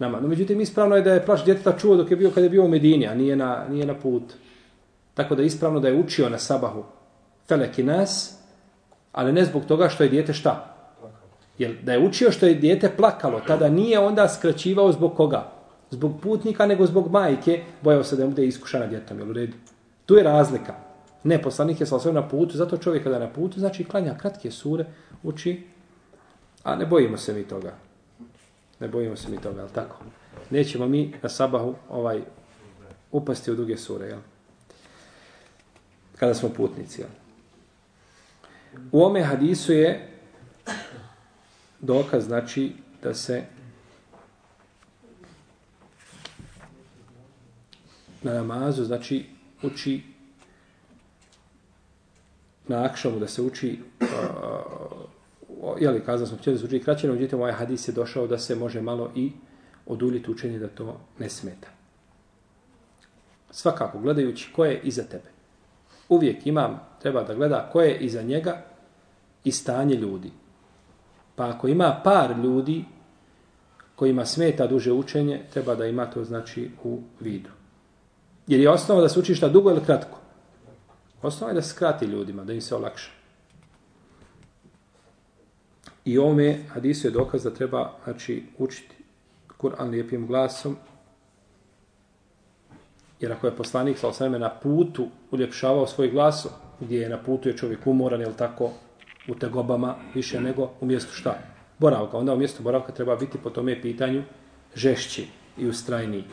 Nama. 0.00 0.20
No, 0.20 0.28
međutim, 0.28 0.60
ispravno 0.60 0.96
je 0.96 1.02
da 1.02 1.12
je 1.12 1.24
plač 1.26 1.44
djeteta 1.44 1.78
čuo 1.78 1.96
dok 1.96 2.10
je 2.10 2.16
bio 2.16 2.30
kada 2.30 2.44
je 2.44 2.50
bio 2.50 2.64
u 2.64 2.68
Medini, 2.68 3.06
a 3.06 3.14
nije 3.14 3.36
na, 3.36 3.64
nije 3.70 3.86
na 3.86 3.94
put. 3.94 4.22
Tako 5.14 5.34
da 5.34 5.42
je 5.42 5.46
ispravno 5.46 5.80
da 5.80 5.88
je 5.88 5.94
učio 5.94 6.28
na 6.28 6.38
sabahu 6.38 6.84
Felek 7.48 7.78
i 7.78 7.82
Nas, 7.82 8.38
ali 9.12 9.32
ne 9.32 9.44
zbog 9.44 9.64
toga 9.64 9.88
što 9.88 10.02
je 10.02 10.08
dijete 10.08 10.32
šta? 10.32 10.76
Jer 11.58 11.76
da 11.82 11.92
je 11.92 11.98
učio 11.98 12.32
što 12.32 12.46
je 12.46 12.54
dijete 12.54 12.90
plakalo, 12.96 13.40
tada 13.46 13.68
nije 13.68 13.98
onda 13.98 14.28
skraćivao 14.28 14.92
zbog 14.92 15.16
koga? 15.16 15.52
Zbog 15.90 16.20
putnika, 16.22 16.66
nego 16.66 16.86
zbog 16.86 17.10
majke, 17.10 17.60
bojao 17.82 18.04
se 18.04 18.16
da 18.16 18.22
je 18.22 18.28
bude 18.28 18.46
iskušana 18.46 18.86
djetom. 18.86 19.18
Jel 19.18 19.30
u 19.30 19.32
redu? 19.32 19.56
Tu 20.06 20.16
je 20.16 20.22
razlika. 20.22 20.74
Ne, 21.24 21.42
poslanik 21.42 21.80
je 21.80 21.86
sa 21.86 22.12
na 22.12 22.28
putu, 22.28 22.56
zato 22.56 22.76
čovjek 22.76 23.04
kada 23.04 23.16
je 23.16 23.20
na 23.20 23.32
putu, 23.32 23.60
znači 23.60 23.84
klanja 23.84 24.14
kratke 24.18 24.50
sure, 24.50 24.84
uči, 25.22 25.62
a 26.62 26.76
ne 26.76 26.86
bojimo 26.86 27.16
se 27.16 27.34
mi 27.34 27.42
toga. 27.42 27.89
Ne 28.80 28.88
bojimo 28.88 29.16
se 29.16 29.28
mi 29.28 29.40
toga, 29.40 29.60
ali 29.60 29.70
tako? 29.72 29.96
Nećemo 30.50 30.88
mi 30.88 31.14
na 31.22 31.28
sabahu 31.28 31.74
ovaj 31.88 32.22
upasti 33.12 33.50
u 33.50 33.54
druge 33.54 33.76
sure, 33.76 34.06
jel? 34.06 34.18
Kada 36.16 36.34
smo 36.34 36.48
putnici, 36.48 37.00
jel? 37.00 37.10
U 38.92 39.04
ome 39.04 39.22
hadisu 39.22 39.72
je 39.72 40.08
dokaz, 41.80 42.24
znači, 42.24 42.72
da 43.02 43.14
se 43.14 43.44
na 48.22 48.34
namazu, 48.34 48.84
znači, 48.84 49.26
uči 49.62 50.02
na 52.68 52.84
akšamu 52.84 53.18
da 53.18 53.28
se 53.28 53.42
uči 53.42 53.78
uh, 54.00 54.06
jeli, 55.80 56.04
kazali 56.04 56.28
smo 56.28 56.38
htjeli 56.38 56.58
da 56.58 56.60
se 56.60 56.66
uči 56.66 56.84
kraće, 56.84 57.06
no 57.06 57.14
međutim 57.14 57.38
ovaj 57.38 57.52
hadis 57.52 57.88
je 57.88 57.92
došao 57.92 58.26
da 58.26 58.38
se 58.38 58.54
može 58.54 58.80
malo 58.80 59.10
i 59.14 59.32
oduljiti 59.86 60.30
učenje 60.30 60.58
da 60.58 60.68
to 60.68 61.00
ne 61.18 61.28
smeta. 61.28 61.68
Svakako, 63.50 63.98
gledajući 63.98 64.52
ko 64.52 64.64
je 64.64 64.80
iza 64.80 65.02
tebe. 65.02 65.30
Uvijek 66.08 66.46
imam, 66.46 66.80
treba 67.02 67.22
da 67.22 67.34
gleda 67.34 67.68
ko 67.72 67.80
je 67.80 67.98
iza 67.98 68.22
njega 68.22 68.62
i 69.44 69.52
stanje 69.52 69.94
ljudi. 69.94 70.30
Pa 71.36 71.48
ako 71.48 71.68
ima 71.68 72.00
par 72.04 72.38
ljudi 72.38 72.84
kojima 73.96 74.26
smeta 74.26 74.66
duže 74.66 74.92
učenje, 74.92 75.42
treba 75.52 75.74
da 75.74 75.86
ima 75.86 76.06
to 76.06 76.24
znači 76.24 76.70
u 76.84 77.00
vidu. 77.20 77.50
Jer 78.46 78.60
je 78.60 78.70
osnova 78.70 79.00
da 79.00 79.08
se 79.08 79.20
uči 79.20 79.34
šta 79.34 79.48
dugo 79.48 79.70
ili 79.70 79.84
kratko. 79.84 80.18
Osnova 81.22 81.50
je 81.50 81.54
da 81.54 81.62
se 81.62 81.68
skrati 81.68 82.04
ljudima, 82.04 82.44
da 82.44 82.52
im 82.52 82.60
se 82.60 82.74
olakša. 82.74 83.19
I 86.04 86.18
ome 86.18 86.58
hadisu 86.68 87.06
je 87.06 87.10
dokaz 87.10 87.42
da 87.42 87.54
treba 87.54 87.92
znači, 88.04 88.44
učiti 88.58 88.94
Kur'an 89.58 89.90
lijepim 89.90 90.26
glasom. 90.26 90.76
Jer 93.20 93.32
ako 93.32 93.46
je 93.46 93.56
poslanik 93.56 93.98
sa 93.98 94.08
osvrame 94.08 94.38
na 94.38 94.50
putu 94.50 95.08
uljepšavao 95.30 95.86
svoj 95.86 96.10
glas, 96.10 96.46
gdje 96.80 97.00
je 97.00 97.08
na 97.08 97.18
putu 97.18 97.48
je 97.48 97.56
čovjek 97.56 97.86
umoran, 97.86 98.20
jel 98.20 98.32
tako, 98.38 98.70
u 99.28 99.34
tegobama 99.34 99.94
više 100.14 100.40
nego 100.40 100.70
u 100.80 100.86
mjestu 100.86 101.12
šta? 101.12 101.38
Boravka. 101.78 102.16
Onda 102.18 102.34
u 102.34 102.38
mjestu 102.38 102.62
boravka 102.62 102.92
treba 102.92 103.16
biti 103.16 103.38
po 103.38 103.50
tome 103.50 103.82
pitanju 103.82 104.22
žešći 104.74 105.26
i 105.58 105.68
ustrajniji. 105.68 106.24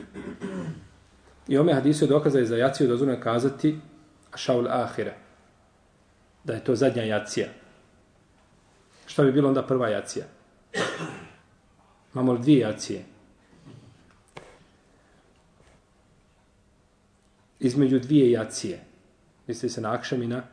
I 1.47 1.57
ome 1.57 1.73
hadisu 1.73 2.05
je 2.05 2.09
dokaz 2.09 2.33
da 2.33 2.39
je 2.39 2.45
za 2.45 2.57
jaciju 2.57 2.87
dozvoljeno 2.87 3.23
kazati 3.23 3.77
šaul 4.35 4.67
ahire. 4.67 5.13
Da 6.43 6.53
je 6.53 6.63
to 6.63 6.75
zadnja 6.75 7.03
jacija. 7.03 7.47
Šta 9.07 9.23
bi 9.23 9.31
bilo 9.31 9.47
onda 9.47 9.63
prva 9.63 9.89
jacija? 9.89 10.25
Imamo 12.13 12.33
li 12.33 12.39
dvije 12.39 12.59
jacije? 12.59 13.05
Između 17.59 17.99
dvije 17.99 18.31
jacije. 18.31 18.83
Misli 19.47 19.69
se 19.69 19.81
na 19.81 19.93
akšam 19.93 20.23
i 20.23 20.27
na, 20.27 20.43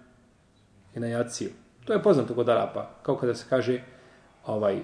i 0.94 1.00
na 1.00 1.06
jaciju. 1.06 1.50
To 1.84 1.92
je 1.92 2.02
poznato 2.02 2.34
kod 2.34 2.48
Arapa. 2.48 2.90
Kao 3.02 3.16
kada 3.16 3.34
se 3.34 3.46
kaže 3.48 3.82
ovaj 4.46 4.82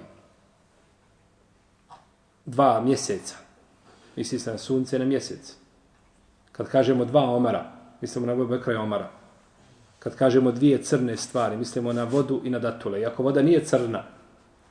dva 2.45 2.81
mjeseca. 2.81 3.35
Misli 4.15 4.39
se 4.39 4.51
na 4.51 4.57
sunce 4.57 4.95
i 4.95 4.99
na 4.99 5.05
mjesec. 5.05 5.55
Kad 6.51 6.69
kažemo 6.69 7.05
dva 7.05 7.21
omara, 7.21 7.71
mislimo 8.01 8.27
na 8.27 8.35
Bekra 8.45 8.73
i 8.73 8.75
Omara. 8.75 9.20
Kad 10.03 10.15
kažemo 10.15 10.51
dvije 10.51 10.83
crne 10.83 11.17
stvari, 11.17 11.57
mislimo 11.57 11.93
na 11.93 12.03
vodu 12.03 12.41
i 12.43 12.49
na 12.49 12.59
datule. 12.59 12.99
Iako 12.99 13.23
voda 13.23 13.41
nije 13.41 13.65
crna, 13.65 14.03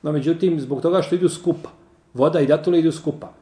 no 0.03 0.12
međutim, 0.12 0.61
zbog 0.61 0.83
toga 0.83 1.03
što 1.03 1.14
idu 1.14 1.29
skupa, 1.29 1.69
voda 2.14 2.40
i 2.40 2.47
datule 2.47 2.79
idu 2.79 2.93
skupa. 2.93 3.33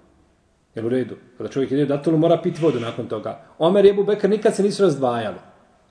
Jel 0.74 0.86
u 0.86 0.88
redu? 0.88 1.16
Kada 1.38 1.50
čovjek 1.50 1.70
ide 1.72 1.86
datulu, 1.86 2.18
mora 2.18 2.36
piti 2.42 2.62
vodu 2.62 2.80
nakon 2.80 3.06
toga. 3.08 3.40
Omer 3.58 3.84
i 3.84 3.88
Ebu 3.88 4.04
Bekr 4.04 4.28
nikad 4.30 4.56
se 4.56 4.62
nisu 4.62 4.82
razdvajali. 4.82 5.38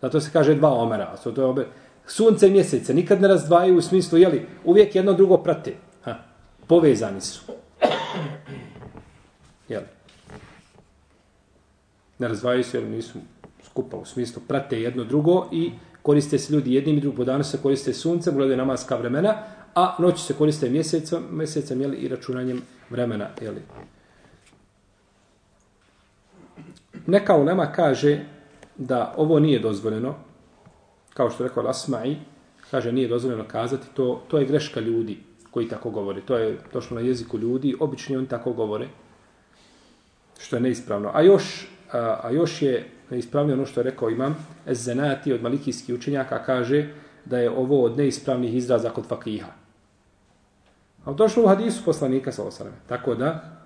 Zato 0.02 0.22
se 0.22 0.30
kaže 0.34 0.56
dva 0.56 0.70
omera. 0.70 1.16
To 1.24 1.42
je 1.42 1.46
obe... 1.46 1.68
Sunce 2.08 2.48
i 2.48 2.52
mjesece 2.52 2.94
nikad 2.94 3.22
ne 3.22 3.28
razdvajaju 3.28 3.78
u 3.78 3.82
smislu, 3.82 4.18
jeli, 4.18 4.46
uvijek 4.66 4.96
jedno 4.96 5.14
drugo 5.14 5.38
prate. 5.38 5.74
Ha. 6.04 6.16
Povezani 6.68 7.22
su. 7.22 7.42
Jel? 9.70 9.82
Ne 12.20 12.28
razdvajaju 12.28 12.64
se, 12.64 12.78
jer 12.78 12.88
nisu 12.88 13.20
skupa 13.64 13.98
u 13.98 14.06
smislu 14.06 14.42
prate 14.48 14.82
jedno 14.82 15.04
drugo 15.04 15.50
i 15.52 15.72
koriste 16.08 16.40
se 16.40 16.54
ljudi 16.54 16.74
jednim 16.74 16.98
i 16.98 17.02
drugim. 17.02 17.18
Po 17.18 17.26
danu 17.26 17.44
se 17.44 17.58
koriste 17.62 17.94
sunce, 17.94 18.32
gledaju 18.32 18.58
namaska 18.58 18.96
vremena, 18.96 19.34
a 19.76 19.96
noći 20.00 20.24
se 20.24 20.34
koriste 20.34 20.70
mjesecom, 20.70 21.24
mjesecom 21.32 21.82
jeli, 21.82 21.98
i 21.98 22.08
računanjem 22.08 22.62
vremena. 22.90 23.28
Jeli. 23.42 23.62
Neka 27.08 27.36
ulema 27.36 27.66
kaže 27.72 28.24
da 28.78 29.14
ovo 29.18 29.40
nije 29.40 29.60
dozvoljeno, 29.60 30.16
kao 31.14 31.30
što 31.30 31.44
rekao 31.44 31.64
Lasma'i, 31.64 32.16
kaže 32.72 32.92
nije 32.92 33.08
dozvoljeno 33.08 33.44
kazati, 33.48 33.88
to, 33.94 34.22
to 34.28 34.40
je 34.40 34.46
greška 34.46 34.80
ljudi 34.80 35.18
koji 35.52 35.68
tako 35.68 35.90
govore. 35.90 36.22
To 36.22 36.38
je 36.38 36.58
došlo 36.74 36.96
na 36.96 37.02
jeziku 37.02 37.38
ljudi, 37.38 37.76
obični 37.80 38.18
oni 38.18 38.28
tako 38.28 38.54
govore, 38.54 38.88
što 40.40 40.56
je 40.56 40.62
neispravno. 40.62 41.12
A 41.14 41.22
još, 41.22 41.68
a, 41.92 42.20
a 42.24 42.32
još 42.32 42.62
je 42.62 42.97
neispravni 43.10 43.54
ono 43.54 43.66
što 43.66 43.80
je 43.80 43.84
rekao 43.84 44.10
imam, 44.10 44.36
Ezenati 44.68 45.34
od 45.34 45.42
malikijskih 45.42 45.96
učenjaka 45.96 46.44
kaže 46.44 46.90
da 47.26 47.40
je 47.40 47.50
ovo 47.50 47.84
od 47.84 47.98
neispravnih 47.98 48.56
izraza 48.56 48.90
kod 48.90 49.06
fakiha. 49.06 49.52
A 51.06 51.14
došlo 51.14 51.44
u 51.44 51.48
hadisu 51.48 51.84
poslanika 51.86 52.32
sa 52.32 52.44
osarame. 52.44 52.76
Tako 52.88 53.16
da 53.16 53.58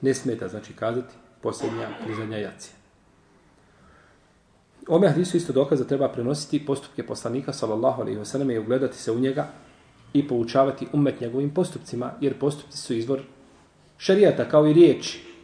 ne 0.00 0.14
smeta, 0.14 0.48
znači 0.48 0.72
kazati 0.72 1.14
posljednja 1.40 1.88
i 2.10 2.14
zadnja 2.14 2.38
jacija. 2.38 2.72
Ome 4.88 5.08
hadisu 5.08 5.36
isto 5.36 5.52
dokaz 5.52 5.78
da 5.78 5.84
treba 5.84 6.08
prenositi 6.08 6.66
postupke 6.66 7.06
poslanika 7.06 7.52
sallallahu 7.52 8.02
alaihi 8.02 8.18
wasallam 8.18 8.54
i 8.54 8.58
ugledati 8.58 8.96
se 8.96 9.12
u 9.12 9.18
njega 9.18 9.48
i 10.12 10.28
poučavati 10.28 10.86
umet 10.92 11.20
njegovim 11.20 11.50
postupcima, 11.50 12.12
jer 12.20 12.38
postupci 12.38 12.78
su 12.78 12.94
izvor 12.94 13.22
šarijata 13.98 14.48
kao 14.48 14.66
i 14.66 14.72
riječi 14.72 15.35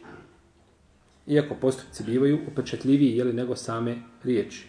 iako 1.27 1.55
postupci 1.55 2.03
bivaju 2.03 2.39
upečetljiviji 2.47 3.17
jeli, 3.17 3.33
nego 3.33 3.55
same 3.55 3.97
riječi. 4.23 4.67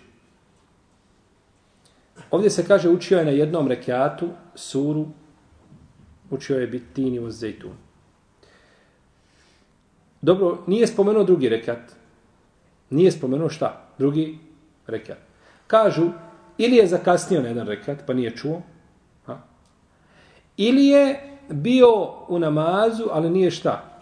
Ovdje 2.30 2.50
se 2.50 2.66
kaže 2.66 2.88
učio 2.88 3.18
je 3.18 3.24
na 3.24 3.30
jednom 3.30 3.68
rekiatu 3.68 4.28
suru, 4.54 5.06
učio 6.30 6.58
je 6.58 6.66
bitini 6.66 7.18
uz 7.18 7.34
zejtun. 7.34 7.72
Dobro, 10.22 10.58
nije 10.66 10.86
spomenuo 10.86 11.24
drugi 11.24 11.48
rekat. 11.48 11.92
Nije 12.90 13.12
spomenuo 13.12 13.48
šta? 13.48 13.88
Drugi 13.98 14.38
rekat. 14.86 15.18
Kažu, 15.66 16.10
ili 16.58 16.76
je 16.76 16.86
zakasnio 16.86 17.42
na 17.42 17.48
jedan 17.48 17.66
rekat, 17.66 18.06
pa 18.06 18.14
nije 18.14 18.36
čuo. 18.36 18.62
Ha? 19.26 19.38
Ili 20.56 20.86
je 20.86 21.38
bio 21.48 21.88
u 22.28 22.38
namazu, 22.38 23.04
ali 23.10 23.30
nije 23.30 23.50
šta? 23.50 24.00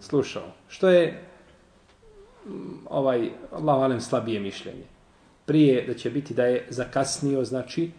Slušao. 0.00 0.52
Što 0.68 0.88
je 0.88 1.23
Mm, 2.46 2.86
ovaj, 2.90 3.30
Allah 3.52 3.78
valem 3.80 4.00
slabije 4.00 4.40
mišljenje. 4.40 4.84
Prije 5.46 5.86
da 5.86 5.94
će 5.94 6.10
biti 6.10 6.34
da 6.34 6.46
je 6.46 6.66
zakasnio, 6.70 7.44
znači, 7.44 7.90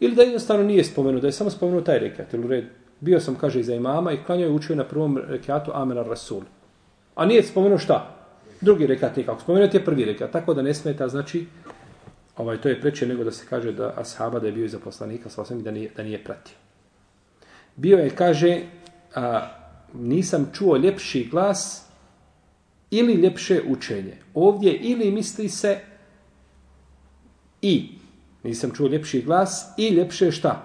ili 0.00 0.14
da 0.14 0.22
jednostavno 0.22 0.64
nije 0.64 0.84
spomenuo, 0.84 1.20
da 1.20 1.26
je 1.26 1.32
samo 1.32 1.50
spomenuo 1.50 1.80
taj 1.80 1.98
rekat, 1.98 2.34
ili 2.34 2.44
u 2.44 2.48
red. 2.48 2.64
Bio 3.00 3.20
sam, 3.20 3.34
kaže, 3.34 3.60
iza 3.60 3.74
imama 3.74 4.12
i 4.12 4.24
klanjao 4.26 4.46
je 4.46 4.52
učio 4.52 4.76
na 4.76 4.84
prvom 4.84 5.18
rekatu 5.28 5.70
Amen 5.74 5.98
al-Rasul. 5.98 6.42
A 7.14 7.26
nije 7.26 7.42
spomenuo 7.42 7.78
šta? 7.78 8.16
Drugi 8.60 8.86
rekat 8.86 9.16
nikako. 9.16 9.40
Spomenuo 9.40 9.68
je 9.72 9.84
prvi 9.84 10.04
rekat, 10.04 10.30
tako 10.30 10.54
da 10.54 10.62
ne 10.62 10.74
smeta, 10.74 11.08
znači, 11.08 11.46
ovaj, 12.36 12.60
to 12.60 12.68
je 12.68 12.80
preče 12.80 13.06
nego 13.06 13.24
da 13.24 13.30
se 13.30 13.46
kaže 13.50 13.72
da 13.72 13.94
ashaba 13.96 14.38
da 14.38 14.46
je 14.46 14.52
bio 14.52 14.64
iza 14.64 14.78
poslanika, 14.78 15.30
sa 15.30 15.42
osam 15.42 15.62
da 15.62 15.70
nije, 15.70 15.90
da 15.96 16.02
nije 16.02 16.24
pratio. 16.24 16.56
Bio 17.76 17.98
je, 17.98 18.10
kaže, 18.10 18.60
a, 19.14 19.48
nisam 19.94 20.50
čuo 20.54 20.76
ljepši 20.76 21.28
glas 21.30 21.91
ili 22.92 23.12
ljepše 23.12 23.60
učenje. 23.68 24.16
Ovdje 24.34 24.72
ili 24.72 25.10
misli 25.10 25.48
se 25.48 25.78
i, 27.62 27.88
nisam 28.42 28.70
čuo 28.70 28.88
ljepši 28.88 29.22
glas, 29.22 29.72
i 29.76 29.88
ljepše 29.88 30.30
šta? 30.30 30.62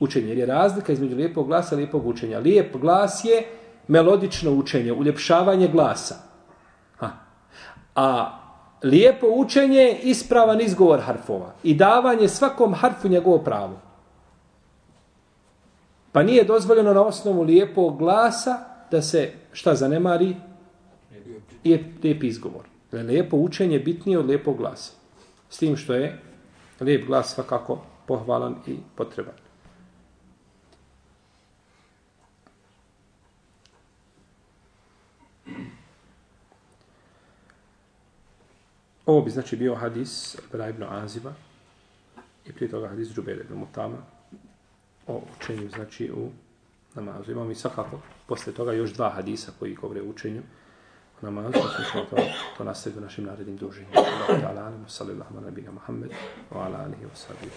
Učenje. 0.00 0.28
Jer 0.28 0.38
je 0.38 0.46
razlika 0.46 0.92
između 0.92 1.16
lijepog 1.16 1.46
glasa 1.46 1.74
i 1.74 1.78
lijepog 1.78 2.06
učenja. 2.06 2.38
Lijep 2.38 2.76
glas 2.76 3.24
je 3.24 3.46
melodično 3.88 4.52
učenje, 4.52 4.92
uljepšavanje 4.92 5.68
glasa. 5.68 6.14
Ha. 6.96 7.10
A 7.94 8.38
lijepo 8.82 9.26
učenje 9.30 9.78
je 9.78 9.98
ispravan 9.98 10.60
izgovor 10.60 11.00
harfova 11.00 11.54
i 11.62 11.74
davanje 11.74 12.28
svakom 12.28 12.74
harfu 12.74 13.08
njegovo 13.08 13.38
pravo. 13.38 13.80
Pa 16.12 16.22
nije 16.22 16.44
dozvoljeno 16.44 16.94
na 16.94 17.02
osnovu 17.02 17.42
lijepog 17.42 17.98
glasa 17.98 18.58
da 18.90 19.02
se 19.02 19.32
šta 19.52 19.74
zanemari 19.74 20.36
je 21.64 21.92
lijep 22.02 22.22
izgovor. 22.22 22.64
Lijepo 22.92 23.36
učenje 23.36 23.74
je 23.74 23.80
bitnije 23.80 24.18
od 24.18 24.26
lijepog 24.26 24.56
glasa. 24.56 24.92
S 25.50 25.58
tim 25.58 25.76
što 25.76 25.94
je 25.94 26.20
lijep 26.80 27.06
glas 27.06 27.34
svakako 27.34 27.84
pohvalan 28.06 28.56
i 28.66 28.76
potreban. 28.96 29.34
Ovo 39.06 39.20
bi 39.22 39.30
znači 39.30 39.56
bio 39.56 39.74
hadis 39.74 40.36
Bera 40.52 40.68
ibn 40.68 40.82
Aziba 40.82 41.32
i 42.46 42.52
prije 42.52 42.70
toga 42.70 42.88
hadis 42.88 43.08
Džubeda 43.08 43.42
ibn 43.42 43.54
Mutama 43.54 43.96
o 45.06 45.22
učenju 45.36 45.68
znači 45.68 46.10
u 46.12 46.30
namazu. 46.94 47.32
Imamo 47.32 47.50
i 47.50 47.54
svakako 47.54 48.00
posle 48.26 48.52
toga 48.52 48.72
još 48.72 48.92
dva 48.92 49.10
hadisa 49.10 49.52
koji 49.58 49.74
govore 49.74 50.02
o 50.02 50.04
učenju 50.04 50.42
u 51.22 51.26
namazu. 51.26 51.52
Pa 51.52 51.84
smo 51.90 52.04
to, 52.10 52.16
to 52.56 52.64
nastaviti 52.64 52.98
u 52.98 53.02
našim 53.02 53.24
narednim 53.24 53.56
druženjima. 53.56 53.92
Allah 53.96 54.42
ta'ala 54.42 54.66
alimu 54.66 54.88
sallallahu 54.88 55.36
ala 55.36 55.44
nabina 55.44 55.70
Muhammed 55.70 56.10
wa 56.50 56.66
ala 56.66 56.78
alihi 56.78 57.04
wa 57.04 57.14
sallam. 57.14 57.50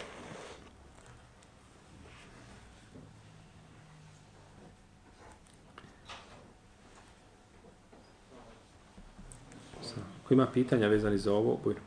Ko 10.27 10.33
ima 10.33 10.47
pitanja 10.53 10.87
vezani 10.87 11.17
za 11.17 11.33
ovo, 11.33 11.59
bujno. 11.63 11.79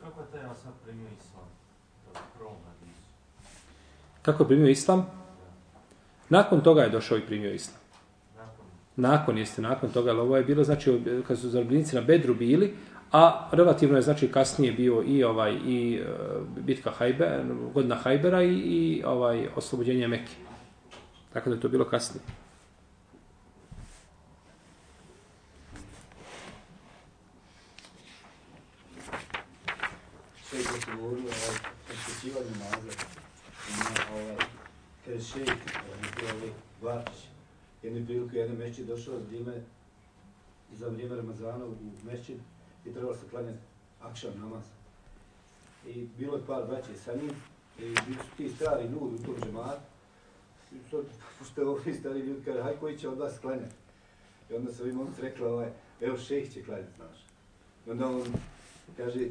Kako 0.00 0.20
je 0.20 0.26
taj 0.32 0.44
Asad 0.44 0.72
primio 0.84 1.08
islam? 1.18 1.44
Kako 4.22 4.42
je 4.42 4.46
primio 4.46 4.68
islam? 4.68 5.25
Nakon 6.28 6.60
toga 6.60 6.82
je 6.82 6.90
došao 6.90 7.18
i 7.18 7.26
primio 7.26 7.52
islam. 7.52 7.80
Nakon 8.96 9.38
jeste, 9.38 9.62
nakon 9.62 9.90
toga, 9.90 10.10
ali 10.10 10.20
ovo 10.20 10.36
je 10.36 10.44
bilo, 10.44 10.64
znači, 10.64 11.00
kad 11.28 11.38
su 11.38 11.48
zarobljenici 11.48 11.96
na 11.96 12.02
Bedru 12.02 12.34
bili, 12.34 12.74
a 13.12 13.48
relativno 13.52 13.96
je, 13.96 14.02
znači, 14.02 14.32
kasnije 14.32 14.72
bio 14.72 15.02
i 15.06 15.24
ovaj 15.24 15.52
i 15.66 16.00
e, 16.02 16.06
bitka 16.60 16.90
Hajbe, 16.90 17.44
godina 17.74 17.94
Hajbera 17.94 18.42
i, 18.42 18.54
i 18.54 19.02
ovaj 19.06 19.48
oslobođenje 19.56 20.08
Mekke. 20.08 20.32
Tako 21.32 21.50
da 21.50 21.56
je 21.56 21.60
to 21.60 21.68
bilo 21.68 21.84
kasnije. 21.84 22.22
sve 30.48 30.64
što 30.64 30.80
se 30.80 30.96
govorilo 30.96 31.28
o 31.28 31.52
posjećivanju. 31.88 32.46
Ima 32.56 32.66
ovaj, 34.12 34.55
kaže 35.06 35.24
šejk, 35.24 35.48
ovaj, 35.48 36.10
to 36.20 36.26
je 36.26 36.32
ovaj 36.32 36.52
Vačić. 36.82 37.24
Jedne 37.82 38.04
prilike 38.04 38.36
jedan 38.36 38.56
mešćid 38.56 38.86
došao 38.86 39.18
za 39.18 39.24
vrijeme, 39.26 39.62
za 40.72 40.88
vrijeme 40.88 41.16
Ramazana 41.16 41.64
u 41.64 41.74
mešćid 42.04 42.36
i 42.84 42.92
trebalo 42.92 43.14
se 43.14 43.28
klanjati 43.30 43.58
akšan 44.02 44.32
namaz. 44.40 44.64
I 45.86 46.06
bilo 46.18 46.36
je 46.36 46.46
par 46.46 46.66
braće 46.66 46.94
sa 47.04 47.12
njim 47.14 47.30
i 47.78 47.82
bili 47.82 48.18
su 48.18 48.36
ti 48.36 48.48
stari 48.48 48.84
ljudi 48.84 49.14
u 49.14 49.26
tom 49.26 49.34
džematu. 49.44 49.80
I 50.72 50.90
sad, 50.90 51.00
pošto 51.38 51.60
je 51.60 51.66
ovi 51.66 51.94
stari 51.94 52.20
ljudi, 52.20 52.44
kaže, 52.44 52.62
haj 52.62 52.76
koji 52.76 52.98
će 52.98 53.08
od 53.08 53.18
vas 53.18 53.38
klanjati? 53.38 53.74
I 54.50 54.54
onda 54.54 54.72
se 54.72 54.82
ovi 54.82 54.92
momci 54.92 55.22
rekla, 55.22 55.48
ovaj, 55.48 55.68
evo 56.00 56.18
šejh 56.18 56.52
će 56.52 56.62
klanjati, 56.62 56.96
znaš. 56.96 57.26
I 57.86 57.90
onda 57.90 58.06
on 58.06 58.22
kaže, 58.96 59.28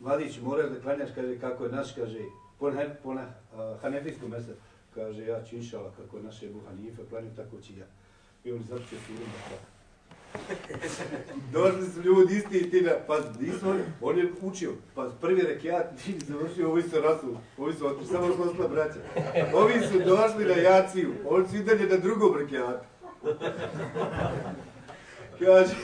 Mladić, 0.00 0.40
moraš 0.40 0.70
da 0.70 0.80
klanjaš, 0.80 1.10
kaže, 1.14 1.38
kako 1.40 1.64
je 1.64 1.72
naš, 1.72 1.92
kaže, 1.94 2.20
po, 2.58 2.70
ne, 2.70 2.96
po 3.02 3.14
ne, 3.14 3.22
uh, 3.22 3.80
hanefijskom 3.80 4.30
mesecu. 4.30 4.67
Kaže, 4.98 5.26
ja 5.26 5.42
ću 5.44 5.56
inšala, 5.56 5.90
kako 5.96 6.16
je 6.16 6.22
naše 6.22 6.46
Ebu 6.46 6.60
Hanife, 6.68 7.02
klanjam, 7.10 7.34
tako 7.36 7.60
će 7.60 7.72
ja. 7.78 7.86
I 8.44 8.52
on 8.52 8.64
surom 8.64 9.28
da 9.32 9.40
klanja. 9.48 9.78
Došli 11.52 11.86
su 11.86 12.02
ljudi 12.02 12.36
isti 12.36 12.58
i 12.58 12.70
ti 12.70 12.80
na, 12.80 12.92
pa 13.06 13.18
nismo, 13.40 13.74
on 14.00 14.18
je 14.18 14.32
učio, 14.42 14.72
pa 14.94 15.10
prvi 15.20 15.42
rekiat, 15.42 15.86
ti 16.04 16.18
završio, 16.18 16.70
ovi 16.70 16.82
su 16.82 17.00
rasul, 17.00 17.36
ovi 17.58 17.74
su 17.74 17.86
otišli, 17.86 18.06
samo 18.06 18.34
što 18.34 18.42
ostala 18.42 18.68
braća. 18.68 18.98
Ovi 19.54 19.80
su 19.92 19.98
došli 19.98 20.44
na 20.44 20.54
jaciju, 20.54 21.14
oni 21.28 21.48
su 21.48 21.56
i 21.56 21.64
dalje 21.64 21.86
na 21.86 21.96
drugom 21.96 22.36
rekiatu. 22.36 22.84
Kaže, 25.44 25.74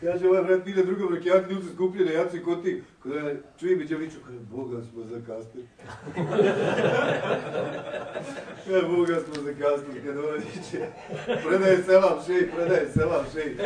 Kaže, 0.00 0.28
ovaj 0.28 0.42
brat 0.42 0.66
ide 0.66 0.84
drugom 0.84 1.14
rekiatu, 1.14 1.50
ljudi 1.50 1.66
se 1.66 1.74
skuplje 1.74 2.04
na 2.04 2.10
jaci 2.10 2.42
kod 2.42 2.62
ti. 2.62 2.82
Kada 3.02 3.32
čuje 3.58 3.76
mi 3.76 3.84
djeviću, 3.84 4.16
kaže, 4.26 4.38
Boga 4.38 4.82
smo 4.82 5.04
zakasnili. 5.04 5.68
kaže, 8.66 8.86
Boga 8.96 9.20
smo 9.20 9.42
zakasnili, 9.42 10.00
kada 10.04 10.20
ona 10.20 10.32
viče. 10.32 10.86
Predaje 11.48 11.82
selam 11.82 12.18
šej, 12.26 12.50
predaje 12.50 12.92
selam 12.92 13.24
šej. 13.32 13.56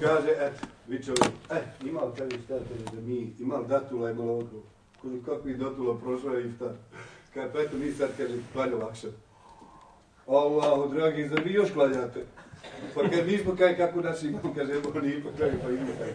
Kaže, 0.00 0.30
eto, 0.38 0.66
viče 0.88 1.12
ovaj, 1.12 1.60
e, 1.60 1.64
ima 1.88 2.00
li 2.00 2.14
tebi 2.16 2.42
šta 2.44 2.54
kaže, 2.54 2.96
da 2.96 3.00
mi, 3.00 3.34
ima 3.38 3.56
li 3.56 3.68
datula, 3.68 4.10
ima 4.10 4.22
li 4.22 4.30
ovako. 4.30 4.62
Kaže, 5.02 5.14
kako 5.24 5.48
mi 5.48 5.54
datula 5.54 5.98
prošla 5.98 6.34
je 6.34 6.48
iftar. 6.48 6.72
Kaže, 7.34 7.52
pa 7.52 7.60
eto, 7.60 7.76
mi 7.76 7.92
sad, 7.92 8.10
kaže, 8.16 8.34
klanja 8.52 8.76
lakše. 8.76 9.08
Allahu, 10.26 10.94
dragi, 10.94 11.28
zar 11.28 11.40
vi 11.44 11.52
još 11.52 11.72
klanjate? 11.72 12.24
Pa 12.94 13.08
kad 13.10 13.26
mi 13.26 13.38
smo 13.38 13.56
kaj 13.56 13.76
kako 13.76 14.00
naši 14.00 14.26
imam, 14.26 14.54
kaže, 14.54 14.72
evo 14.72 15.00
ni 15.00 15.08
ipak 15.08 15.32
kaže, 15.38 15.52
pa 15.62 15.70
ima 15.70 15.92
kaj. 15.98 16.12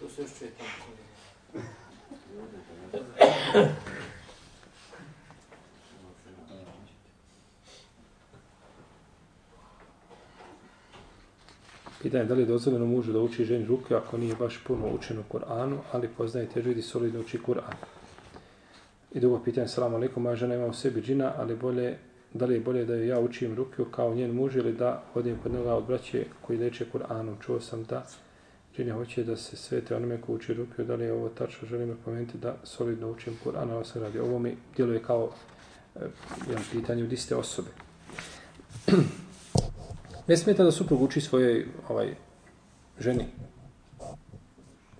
To 0.00 0.08
se 0.08 0.22
još 0.22 0.30
čuje 0.38 0.50
tamo. 0.50 0.92
Pitanje 12.02 12.24
je 12.24 12.28
da 12.28 12.34
li 12.34 12.42
je 12.42 12.46
dozvoljeno 12.46 12.86
mužu 12.86 13.12
da 13.12 13.20
uči 13.20 13.44
ženi 13.44 13.64
ruke 13.64 13.94
ako 13.94 14.18
nije 14.18 14.34
baš 14.34 14.60
puno 14.66 14.88
učen 14.94 15.18
u 15.18 15.22
Kur'anu, 15.32 15.78
ali 15.92 16.08
poznaje 16.08 16.48
težu 16.48 16.70
i 16.70 16.82
solidno 16.82 17.20
uči 17.20 17.38
Kur'an. 17.46 17.74
I 19.12 19.20
drugo 19.20 19.38
pitanje, 19.44 19.68
salamu 19.68 19.96
alaikum, 19.96 20.22
moja 20.22 20.36
žena 20.36 20.54
ima 20.54 20.66
u 20.66 20.72
sebi 20.72 21.02
džina, 21.02 21.32
ali 21.36 21.56
bolje, 21.56 21.98
da 22.34 22.46
li 22.46 22.54
je 22.54 22.60
bolje 22.60 22.84
da 22.84 22.94
joj 22.94 23.06
ja 23.06 23.20
učim 23.20 23.54
ruke 23.54 23.84
kao 23.90 24.14
njen 24.14 24.34
muž 24.34 24.56
ili 24.56 24.72
da 24.72 25.02
hodim 25.12 25.38
kod 25.42 25.52
njega 25.52 25.74
od 25.74 25.84
braće 25.86 26.24
koji 26.40 26.58
leče 26.58 26.86
Kur'anu. 26.92 27.34
Čuo 27.40 27.60
sam 27.60 27.84
da 27.84 28.06
džine 28.76 28.92
hoće 28.92 29.24
da 29.24 29.36
se 29.36 29.56
svete 29.56 29.96
onome 29.96 30.20
ko 30.20 30.32
uči 30.32 30.54
ruke, 30.54 30.84
da 30.84 30.94
li 30.94 31.04
je 31.04 31.12
ovo 31.12 31.28
tačno, 31.28 31.68
želim 31.68 31.96
pomenuti 32.04 32.38
da 32.38 32.56
solidno 32.64 33.10
učim 33.10 33.38
Kur'an, 33.44 33.70
ovo 33.70 33.84
se 33.84 34.00
radi. 34.00 34.18
Ovo 34.18 34.38
mi 34.38 34.56
djeluje 34.76 35.02
kao 35.02 35.30
eh, 35.96 36.00
e, 36.00 36.08
jedan 36.48 36.64
pitanje 36.72 37.04
od 37.04 37.12
iste 37.12 37.36
osobe. 37.36 37.70
Ne 40.26 40.36
smeta 40.36 40.64
da 40.64 40.70
suprug 40.70 41.02
uči 41.02 41.20
svojoj 41.20 41.66
ovaj, 41.88 42.14
ženi. 42.98 43.26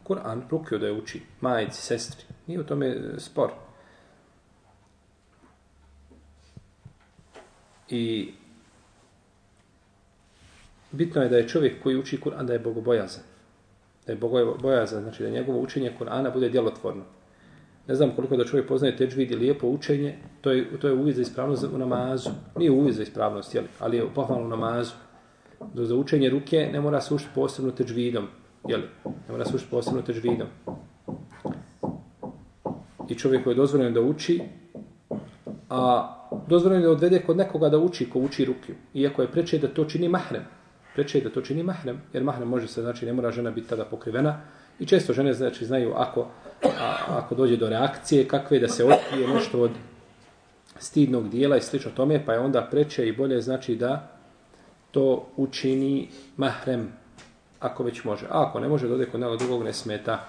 Kur'an 0.04 0.42
rukio 0.50 0.78
da 0.78 0.86
je 0.86 0.92
uči, 0.92 1.22
majici, 1.40 1.82
sestri. 1.82 2.24
Nije 2.46 2.60
u 2.60 2.64
tome 2.64 2.86
e, 2.86 2.98
spor. 3.18 3.50
I 7.88 8.32
bitno 10.92 11.22
je 11.22 11.28
da 11.28 11.36
je 11.36 11.48
čovjek 11.48 11.82
koji 11.82 11.96
uči 11.96 12.20
Kur'an 12.20 12.46
da 12.46 12.52
je 12.52 12.58
bogobojazan. 12.58 13.22
Da 14.06 14.12
je 14.12 14.18
bogobojazan, 14.18 15.02
znači 15.02 15.22
da 15.22 15.30
njegovo 15.30 15.60
učenje 15.60 15.92
Kur'ana 16.00 16.32
bude 16.32 16.48
djelotvorno. 16.48 17.04
Ne 17.86 17.94
znam 17.94 18.10
koliko 18.16 18.36
da 18.36 18.44
čovjek 18.44 18.68
poznaje 18.68 18.96
teđvid 18.96 19.30
i 19.30 19.36
lijepo 19.36 19.66
učenje, 19.66 20.18
to 20.40 20.50
je, 20.50 20.78
to 20.80 20.88
je 20.88 20.94
uvijek 20.94 21.16
za 21.16 21.22
ispravnost 21.22 21.64
u 21.64 21.78
namazu. 21.78 22.30
Nije 22.56 22.70
uvijek 22.70 22.96
za 22.96 23.02
ispravnost, 23.02 23.54
jeli, 23.54 23.68
ali 23.78 23.96
je 23.96 24.14
pohvalno 24.14 24.46
u 24.46 24.48
namazu 24.48 24.92
do 25.74 25.84
za 25.84 25.96
učenje 25.96 26.30
ruke 26.30 26.70
ne 26.72 26.80
mora 26.80 27.00
se 27.00 27.14
učiti 27.14 27.30
posebno 27.34 27.70
teđvidom. 27.70 28.26
Jeli? 28.68 28.84
Ne 29.04 29.30
mora 29.30 29.44
se 29.44 29.56
učiti 29.56 29.70
posebno 29.70 30.02
teđvidom. 30.02 30.46
I 33.08 33.14
čovjeku 33.14 33.50
je 33.50 33.54
dozvoljeno 33.54 33.90
da 33.90 34.00
uči, 34.00 34.40
a 35.70 36.14
dozvoljeno 36.48 36.82
je 36.82 36.86
da 36.86 36.92
odvede 36.92 37.22
kod 37.26 37.36
nekoga 37.36 37.68
da 37.68 37.78
uči 37.78 38.10
ko 38.10 38.18
uči 38.18 38.44
rukiju. 38.44 38.76
Iako 38.94 39.22
je 39.22 39.28
preče 39.28 39.58
da 39.58 39.68
to 39.68 39.84
čini 39.84 40.08
mahrem. 40.08 40.42
Preče 40.94 41.20
da 41.20 41.30
to 41.30 41.40
čini 41.40 41.62
mahrem, 41.62 42.00
jer 42.12 42.24
mahrem 42.24 42.48
može 42.48 42.68
se, 42.68 42.82
znači 42.82 43.06
ne 43.06 43.12
mora 43.12 43.30
žena 43.30 43.50
biti 43.50 43.68
tada 43.68 43.84
pokrivena 43.84 44.40
I 44.78 44.86
često 44.86 45.12
žene 45.12 45.32
znači 45.32 45.66
znaju 45.66 45.92
ako, 45.96 46.26
a, 46.64 46.96
ako 47.08 47.34
dođe 47.34 47.56
do 47.56 47.68
reakcije 47.68 48.28
kakve 48.28 48.58
da 48.58 48.68
se 48.68 48.84
otkrije 48.84 49.28
nešto 49.28 49.60
od 49.60 49.70
stidnog 50.78 51.28
dijela 51.28 51.56
i 51.56 51.60
slično 51.60 51.90
tome, 51.90 52.26
pa 52.26 52.32
je 52.32 52.38
onda 52.38 52.68
preče 52.70 53.08
i 53.08 53.12
bolje 53.12 53.40
znači 53.40 53.76
da 53.76 54.21
to 54.92 55.26
učini 55.36 56.08
mahrem 56.36 56.92
ako 57.60 57.82
već 57.84 58.04
može. 58.04 58.26
A 58.30 58.46
ako 58.48 58.60
ne 58.60 58.68
može, 58.68 58.88
dode 58.88 59.06
kod 59.06 59.20
nekog 59.20 59.38
drugog 59.38 59.64
ne 59.64 59.72
smeta. 59.72 60.28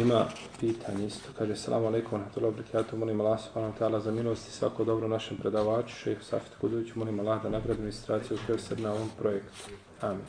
Ima 0.00 0.24
pitanje 0.60 1.06
isto. 1.06 1.28
Kaže, 1.38 1.56
salamu 1.56 1.86
alaikum, 1.86 2.18
rahmatullahi 2.18 2.54
wabarakatuh, 2.54 2.98
molim 2.98 3.20
Allah 3.20 3.40
subhanahu 3.40 3.72
wa 3.72 3.78
ta'ala 3.78 4.00
za 4.00 4.10
milost 4.10 4.48
i 4.48 4.52
svako 4.52 4.84
dobro 4.84 5.08
našem 5.08 5.36
predavaču, 5.36 5.94
šehu 5.94 6.22
Safit 6.22 6.52
Kuduću, 6.60 6.98
molim 6.98 7.20
Allah 7.20 7.42
da 7.42 7.48
nagradi 7.48 7.72
administraciju 7.72 8.38
koja 8.46 8.58
se 8.58 8.76
na 8.76 8.92
ovom 8.92 9.10
projektu. 9.18 9.70
Amin. 10.00 10.24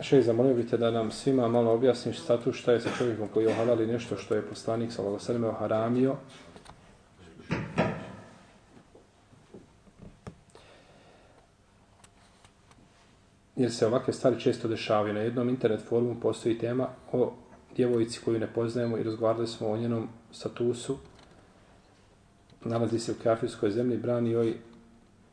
Šehi, 0.00 0.22
zamolio 0.22 0.54
bih 0.54 0.70
te 0.70 0.76
da 0.76 0.90
nam 0.90 1.10
svima 1.10 1.48
malo 1.48 1.72
objasniš 1.72 2.20
status 2.20 2.56
šta 2.56 2.72
je 2.72 2.80
sa 2.80 2.88
čovjekom 2.98 3.28
koji 3.28 3.44
je 3.44 3.50
ohalali 3.50 3.86
nešto 3.86 4.16
što 4.16 4.34
je 4.34 4.42
poslanik 4.42 4.92
sa 4.92 5.02
Lagosarime 5.02 5.48
oharamio. 5.48 6.16
Jer 13.56 13.72
se 13.72 13.86
ovakve 13.86 14.12
stvari 14.12 14.40
često 14.40 14.68
dešavaju. 14.68 15.14
Na 15.14 15.20
jednom 15.20 15.48
internet 15.48 15.80
forumu 15.88 16.20
postoji 16.20 16.58
tema 16.58 16.88
o 17.12 17.32
djevojci 17.78 18.20
koju 18.24 18.38
ne 18.38 18.46
poznajemo 18.54 18.98
i 18.98 19.02
razgovarali 19.02 19.46
smo 19.46 19.68
o 19.68 19.76
njenom 19.76 20.08
statusu. 20.32 20.96
Nalazi 22.64 22.98
se 22.98 23.12
u 23.12 23.14
kafirskoj 23.22 23.70
zemlji, 23.70 23.96
brani 23.96 24.30
joj 24.30 24.54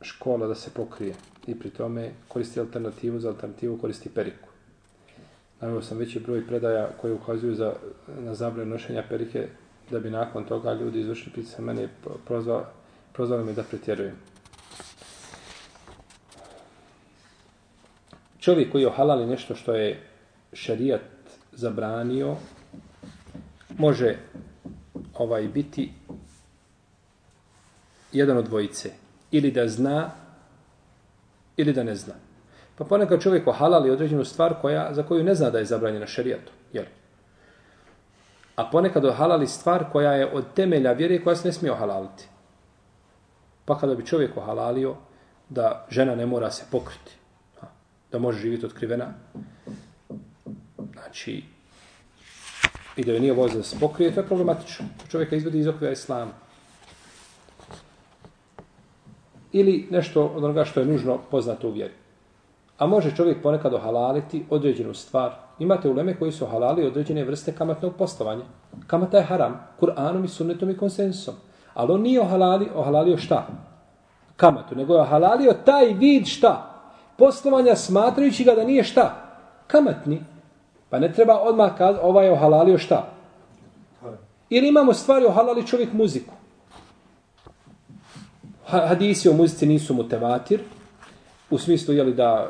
škola 0.01 0.47
da 0.47 0.55
se 0.55 0.69
pokrije 0.73 1.15
i 1.47 1.59
pri 1.59 1.69
tome 1.69 2.11
koristi 2.27 2.59
alternativu, 2.59 3.19
za 3.19 3.29
alternativu 3.29 3.77
koristi 3.77 4.09
periku. 4.09 4.49
Navio 5.61 5.81
sam 5.81 5.97
veći 5.97 6.19
broj 6.19 6.47
predaja 6.47 6.89
koje 7.01 7.13
ukazuju 7.13 7.55
za, 7.55 7.73
na 8.19 8.35
zabranu 8.35 8.71
nošenja 8.71 9.03
perike 9.09 9.47
da 9.91 9.99
bi 9.99 10.09
nakon 10.09 10.45
toga 10.45 10.73
ljudi 10.73 10.99
izvršili 10.99 11.33
pritisak 11.33 11.59
mene 11.59 11.89
prozvali, 12.27 12.63
prozvali 13.13 13.45
me 13.45 13.53
da 13.53 13.63
pretjerujem. 13.63 14.15
Čovjek 18.39 18.71
koji 18.71 18.81
je 18.81 18.87
ohalali 18.87 19.25
nešto 19.25 19.55
što 19.55 19.75
je 19.75 20.03
šarijat 20.53 21.14
zabranio 21.55 22.35
može 23.77 24.15
ovaj 25.13 25.47
biti 25.47 25.91
jedan 28.11 28.37
od 28.37 28.45
dvojice 28.45 28.91
ili 29.31 29.51
da 29.51 29.67
zna 29.67 30.11
ili 31.57 31.73
da 31.73 31.83
ne 31.83 31.95
zna. 31.95 32.13
Pa 32.77 32.85
ponekad 32.85 33.21
čovjek 33.21 33.47
ohalali 33.47 33.91
određenu 33.91 34.25
stvar 34.25 34.53
koja, 34.61 34.93
za 34.93 35.03
koju 35.03 35.23
ne 35.23 35.35
zna 35.35 35.49
da 35.49 35.59
je 35.59 35.65
zabranjena 35.65 36.07
šerijatu. 36.07 36.51
Jel? 36.73 36.85
A 38.55 38.69
ponekad 38.71 39.05
ohalali 39.05 39.47
stvar 39.47 39.85
koja 39.91 40.11
je 40.11 40.31
od 40.33 40.45
temelja 40.55 40.91
vjere 40.91 41.23
koja 41.23 41.35
se 41.35 41.47
ne 41.47 41.53
smije 41.53 41.71
ohalaliti. 41.71 42.27
Pa 43.65 43.79
kada 43.79 43.95
bi 43.95 44.05
čovjek 44.05 44.37
ohalalio 44.37 44.95
da 45.49 45.85
žena 45.89 46.15
ne 46.15 46.25
mora 46.25 46.51
se 46.51 46.65
pokriti, 46.71 47.11
da 48.11 48.19
može 48.19 48.39
živjeti 48.39 48.65
otkrivena, 48.65 49.13
znači, 51.15 51.43
i 52.95 53.03
da 53.03 53.11
je 53.11 53.19
nije 53.19 53.33
voza 53.33 53.63
s 53.63 53.79
pokrije, 53.79 54.11
to 54.11 54.19
je 54.19 54.27
problematično. 54.27 54.85
Čovjeka 55.11 55.35
izvedi 55.35 55.59
iz 55.59 55.67
okvira 55.67 55.91
islama. 55.91 56.31
Ili 59.51 59.87
nešto 59.91 60.25
od 60.25 60.43
onoga 60.43 60.65
što 60.65 60.79
je 60.79 60.85
nužno 60.85 61.19
poznato 61.31 61.67
u 61.67 61.71
vjeri. 61.71 61.93
A 62.77 62.87
može 62.87 63.15
čovjek 63.15 63.41
ponekad 63.41 63.73
ohalaliti 63.73 64.45
određenu 64.49 64.93
stvar. 64.93 65.31
Imate 65.59 65.89
uleme 65.89 66.19
koji 66.19 66.31
su 66.31 66.45
halali 66.45 66.85
određene 66.85 67.23
vrste 67.23 67.55
kamatnog 67.55 67.95
postovanja. 67.95 68.43
Kamata 68.87 69.17
je 69.17 69.23
haram, 69.23 69.67
Kur'anom 69.79 70.25
i 70.25 70.27
sunnetom 70.27 70.69
i 70.69 70.77
konsensusom. 70.77 71.35
Ali 71.73 71.93
on 71.93 72.01
nije 72.01 72.21
ohalali, 72.21 72.69
ohalalio 72.75 73.17
šta? 73.17 73.47
Kamatu, 74.35 74.75
nego 74.75 74.95
je 74.95 75.01
ohalalio 75.01 75.53
taj 75.65 75.93
vid 75.93 76.27
šta? 76.27 76.71
Postovanja 77.17 77.75
smatrajući 77.75 78.43
ga 78.43 78.55
da 78.55 78.63
nije 78.63 78.83
šta? 78.83 79.15
Kamatni. 79.67 80.34
Pa 80.89 80.99
ne 80.99 81.13
treba 81.13 81.39
odmah 81.39 81.77
kaz, 81.77 81.95
ovaj 82.01 82.25
je 82.25 82.31
ohalalio 82.31 82.77
šta? 82.77 83.11
Ili 84.49 84.67
imamo 84.67 84.93
stvari 84.93 85.25
ohalali 85.25 85.67
čovjek 85.67 85.93
muziku. 85.93 86.33
Hadisi 88.65 89.29
o 89.29 89.33
muzici 89.33 89.65
nisu 89.65 89.93
mutevatir, 89.93 90.59
u 91.49 91.57
smislu 91.57 91.93
je 91.93 92.03
li 92.03 92.13
da, 92.13 92.49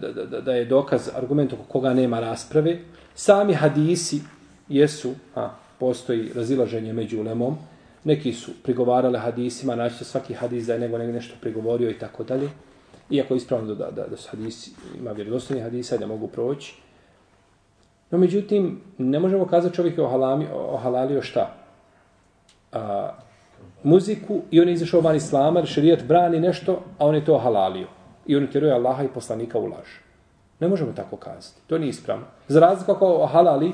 da, 0.00 0.12
da, 0.12 0.40
da 0.40 0.52
je 0.52 0.64
dokaz 0.64 1.08
argument 1.14 1.52
oko 1.52 1.62
koga 1.62 1.94
nema 1.94 2.20
rasprave. 2.20 2.78
Sami 3.14 3.54
hadisi 3.54 4.20
jesu, 4.68 5.14
a, 5.34 5.50
postoji 5.78 6.32
razilaženje 6.34 6.92
među 6.92 7.20
ulemom, 7.20 7.56
neki 8.04 8.32
su 8.32 8.50
prigovarali 8.62 9.18
hadisima, 9.18 9.76
naći 9.76 10.04
svaki 10.04 10.34
hadis 10.34 10.66
da 10.66 10.72
je 10.72 10.78
nego 10.78 10.98
nešto 10.98 11.34
prigovorio 11.40 11.90
i 11.90 11.98
tako 11.98 12.24
dalje. 12.24 12.50
Iako 13.10 13.34
je 13.34 13.36
ispravno 13.36 13.74
da, 13.74 13.90
da, 13.90 14.06
da 14.06 14.16
su 14.16 14.28
hadisi, 14.30 14.70
ima 14.98 15.12
vjerodostojni 15.12 15.62
hadisa 15.62 15.96
da 15.96 16.06
mogu 16.06 16.28
proći. 16.28 16.74
No, 18.10 18.18
međutim, 18.18 18.80
ne 18.98 19.18
možemo 19.18 19.46
kazati 19.46 19.76
čovjek 19.76 19.98
je 19.98 20.04
ohalami, 20.04 20.46
ohalalio 20.52 21.22
šta? 21.22 21.54
A, 22.72 23.10
muziku 23.82 24.40
i 24.50 24.60
on 24.60 24.68
je 24.68 24.74
izašao 24.74 25.00
van 25.00 25.16
islama, 25.16 25.66
šerijat 25.66 26.04
brani 26.04 26.40
nešto, 26.40 26.80
a 26.98 27.06
on 27.06 27.14
je 27.14 27.24
to 27.24 27.34
ohalalio. 27.34 27.86
I 28.26 28.36
on 28.36 28.44
utjeruje 28.44 28.72
Allaha 28.72 29.04
i 29.04 29.08
poslanika 29.08 29.58
u 29.58 29.66
laž. 29.66 29.88
Ne 30.60 30.68
možemo 30.68 30.92
tako 30.92 31.16
kazati. 31.16 31.60
To 31.66 31.78
nije 31.78 31.90
ispravno. 31.90 32.24
Za 32.48 32.60
razliku 32.60 32.92
ako 32.92 33.06
ohalali 33.06 33.72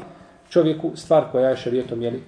čovjeku 0.49 0.91
stvar 0.95 1.25
koja 1.33 1.49
je 1.49 1.57
šerijetom 1.57 2.03
jeli, 2.03 2.23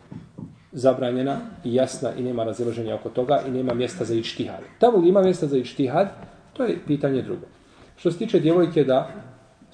zabranjena 0.73 1.37
i 1.65 1.75
jasna 1.75 2.13
i 2.13 2.23
nema 2.23 2.45
razilaženja 2.45 2.95
oko 2.95 3.09
toga 3.09 3.41
i 3.47 3.51
nema 3.51 3.75
mjesta 3.75 4.05
za 4.05 4.15
ičtihad. 4.15 4.61
Tamo 4.79 4.99
gdje 4.99 5.09
ima 5.09 5.23
mjesta 5.23 5.47
za 5.47 5.59
ičtihad, 5.59 6.09
to 6.53 6.65
je 6.65 6.79
pitanje 6.87 7.23
drugo. 7.23 7.47
Što 7.97 8.11
se 8.11 8.19
tiče 8.19 8.41
djevojke 8.41 8.85
da 8.85 9.09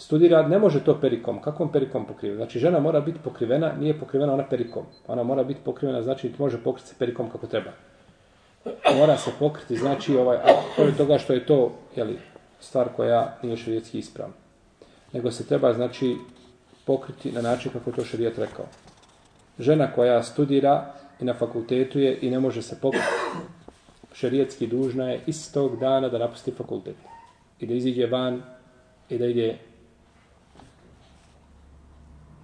studira, 0.05 0.49
ne 0.49 0.59
može 0.59 0.85
to 0.85 1.01
perikom. 1.01 1.41
Kakvom 1.43 1.73
perikom 1.73 2.07
pokriva? 2.07 2.37
Znači, 2.37 2.59
žena 2.59 2.81
mora 2.81 3.01
biti 3.01 3.19
pokrivena, 3.25 3.73
nije 3.81 3.99
pokrivena 3.99 4.33
ona 4.33 4.45
perikom. 4.45 4.87
Ona 5.07 5.23
mora 5.23 5.45
biti 5.45 5.61
pokrivena, 5.65 6.03
znači, 6.03 6.33
može 6.39 6.59
pokriti 6.59 6.89
se 6.89 6.95
perikom 6.99 7.31
kako 7.31 7.47
treba. 7.47 7.71
Mora 8.99 9.17
se 9.17 9.31
pokriti, 9.39 9.77
znači, 9.77 10.17
ovaj, 10.17 10.37
a 10.37 10.55
pored 10.77 10.97
toga 10.97 11.19
što 11.19 11.33
je 11.33 11.47
to, 11.47 11.73
jeli, 11.97 12.19
stvar 12.61 12.89
koja 12.97 13.39
nije 13.43 13.57
šarijetski 13.57 13.99
ispravna. 13.99 14.35
Nego 15.13 15.31
se 15.31 15.47
treba, 15.47 15.73
znači, 15.73 16.17
pokriti 16.85 17.33
na 17.33 17.43
način 17.43 17.73
kako 17.73 17.93
to 17.93 18.05
šarijet 18.05 18.39
rekao. 18.39 18.67
Žena 19.59 19.93
koja 19.93 20.23
studira 20.23 20.95
i 21.21 21.25
na 21.25 21.35
fakultetu 21.35 21.99
je 21.99 22.19
i 22.23 22.31
ne 22.31 22.41
može 22.41 22.63
se 22.63 22.81
pokriti, 22.81 23.07
šarijetski 24.13 24.67
dužna 24.67 25.11
je 25.11 25.21
istog 25.27 25.79
dana 25.81 26.09
da 26.09 26.19
napusti 26.19 26.51
fakultet. 26.51 26.97
I 27.61 27.67
da 27.67 27.75
iziđe 27.75 28.07
van 28.07 28.43
i 29.09 29.19
da 29.19 29.27
ide 29.27 29.59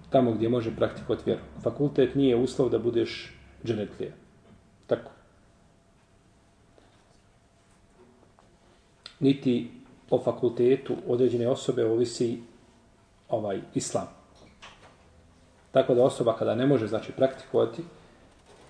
tamo 0.09 0.31
gdje 0.31 0.49
može 0.49 0.75
praktikovati 0.75 1.23
vjeru. 1.25 1.41
Fakultet 1.63 2.15
nije 2.15 2.35
uslov 2.35 2.69
da 2.69 2.79
budeš 2.79 3.33
dženetlija. 3.65 4.11
Tako. 4.87 5.11
Niti 9.19 9.71
o 10.09 10.21
fakultetu 10.21 10.95
određene 11.07 11.47
osobe 11.47 11.85
ovisi 11.85 12.41
ovaj 13.29 13.61
islam. 13.73 14.07
Tako 15.71 15.93
da 15.93 16.03
osoba 16.03 16.35
kada 16.35 16.55
ne 16.55 16.65
može 16.65 16.87
znači 16.87 17.11
praktikovati 17.11 17.83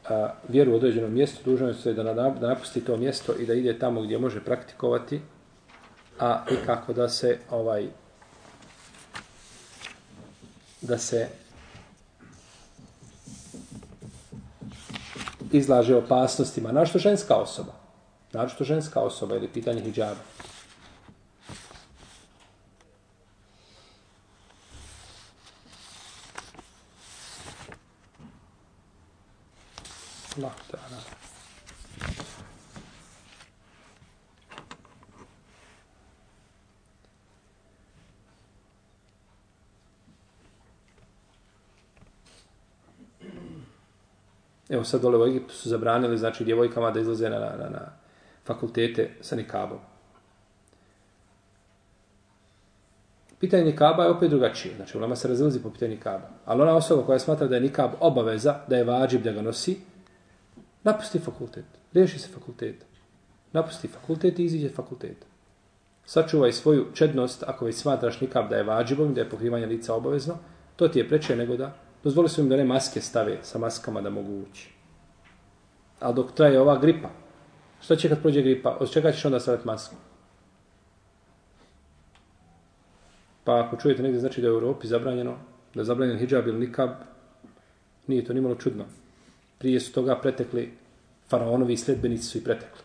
a, 0.09 0.29
vjeru 0.47 0.71
u 0.71 0.75
određenom 0.75 1.13
mjestu, 1.13 1.41
dužno 1.45 1.67
je 1.67 1.93
da, 1.93 2.03
da 2.13 2.47
napusti 2.47 2.85
to 2.85 2.97
mjesto 2.97 3.33
i 3.39 3.45
da 3.45 3.53
ide 3.53 3.79
tamo 3.79 4.01
gdje 4.01 4.17
može 4.17 4.43
praktikovati, 4.43 5.21
a 6.19 6.45
i 6.51 6.55
kako 6.65 6.93
da 6.93 7.09
se 7.09 7.37
ovaj 7.49 7.87
da 10.89 10.97
se 10.97 11.27
izlaže 15.51 15.95
opasnostima. 15.95 16.71
Našto 16.71 16.99
ženska 16.99 17.35
osoba? 17.35 17.79
našto 18.33 18.63
ženska 18.63 18.99
osoba 18.99 19.35
ili 19.35 19.47
pitanje 19.47 19.81
hijjaba. 19.81 20.21
Allah 30.37 30.53
ta'ala. 30.71 31.19
Evo 44.69 44.83
sad 44.83 45.01
dole 45.01 45.17
u 45.17 45.27
Egiptu 45.27 45.53
su 45.53 45.69
zabranili, 45.69 46.17
znači, 46.17 46.43
djevojkama 46.43 46.91
da 46.91 46.99
izlaze 46.99 47.29
na, 47.29 47.39
na, 47.39 47.69
na, 47.69 47.91
fakultete 48.45 49.09
sa 49.21 49.35
nikabom. 49.35 49.79
Pitanje 53.39 53.63
nikaba 53.63 54.03
je 54.03 54.09
opet 54.09 54.29
drugačije. 54.29 54.75
Znači, 54.75 54.97
u 54.97 55.15
se 55.15 55.27
razilazi 55.27 55.63
po 55.63 55.69
pitanju 55.69 55.91
nikaba. 55.91 56.29
Ali 56.45 56.61
ona 56.61 56.75
osoba 56.75 57.05
koja 57.05 57.19
smatra 57.19 57.47
da 57.47 57.55
je 57.55 57.61
nikab 57.61 57.91
obaveza, 57.99 58.55
da 58.67 58.77
je 58.77 58.83
vađib 58.83 59.23
da 59.23 59.31
ga 59.31 59.41
nosi, 59.41 59.77
napusti 60.83 61.19
fakultet. 61.19 61.65
Riješi 61.93 62.19
se 62.19 62.27
fakulteta. 62.27 62.85
Napusti 63.53 63.87
fakultet 63.87 64.39
i 64.39 64.43
iziđe 64.43 64.69
fakulteta. 64.69 65.25
Sačuvaj 66.05 66.51
svoju 66.51 66.85
čednost 66.93 67.43
ako 67.47 67.65
već 67.65 67.75
smatraš 67.75 68.21
nikab 68.21 68.49
da 68.49 68.55
je 68.55 68.63
vađibom, 68.63 69.13
da 69.13 69.21
je 69.21 69.29
pokrivanje 69.29 69.65
lica 69.65 69.93
obavezno, 69.93 70.37
to 70.75 70.87
ti 70.87 70.99
je 70.99 71.07
preče 71.07 71.35
nego 71.35 71.57
da 71.57 71.75
Dozvoli 72.03 72.29
su 72.29 72.41
im 72.41 72.49
da 72.49 72.57
ne 72.57 72.63
maske 72.63 73.01
stave 73.01 73.37
sa 73.43 73.59
maskama 73.59 74.01
da 74.01 74.09
mogu 74.09 74.41
ući. 74.41 74.69
Ali 75.99 76.15
dok 76.15 76.31
traje 76.31 76.59
ova 76.59 76.77
gripa, 76.77 77.09
što 77.81 77.95
će 77.95 78.09
kad 78.09 78.21
prođe 78.21 78.41
gripa? 78.41 78.77
Od 78.79 78.91
čega 78.91 79.11
ćeš 79.11 79.25
onda 79.25 79.39
staviti 79.39 79.67
masku? 79.67 79.95
Pa 83.43 83.65
ako 83.65 83.77
čujete 83.77 84.03
negdje, 84.03 84.19
znači 84.19 84.41
da 84.41 84.47
je 84.47 84.53
u 84.53 84.55
Europi 84.55 84.87
zabranjeno, 84.87 85.37
da 85.73 85.81
je 85.81 85.85
zabranjen 85.85 86.17
hijab 86.17 86.47
ili 86.47 86.59
nikab, 86.59 86.89
nije 88.07 88.25
to 88.25 88.33
nimalo 88.33 88.55
čudno. 88.55 88.85
Prije 89.57 89.79
su 89.79 89.93
toga 89.93 90.15
pretekli 90.15 90.71
faraonovi 91.29 91.73
i 91.73 91.77
sledbenici 91.77 92.23
su 92.23 92.37
i 92.37 92.43
pretekli. 92.43 92.81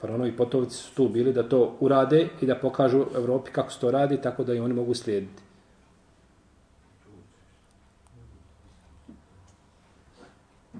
Faraonovi 0.00 0.36
potovici 0.36 0.76
su 0.76 0.94
tu 0.94 1.08
bili 1.08 1.32
da 1.32 1.48
to 1.48 1.76
urade 1.80 2.28
i 2.40 2.46
da 2.46 2.54
pokažu 2.54 3.06
Europi 3.14 3.50
kako 3.50 3.72
se 3.72 3.80
to 3.80 3.90
radi, 3.90 4.20
tako 4.22 4.44
da 4.44 4.54
i 4.54 4.60
oni 4.60 4.74
mogu 4.74 4.94
slijediti. 4.94 5.42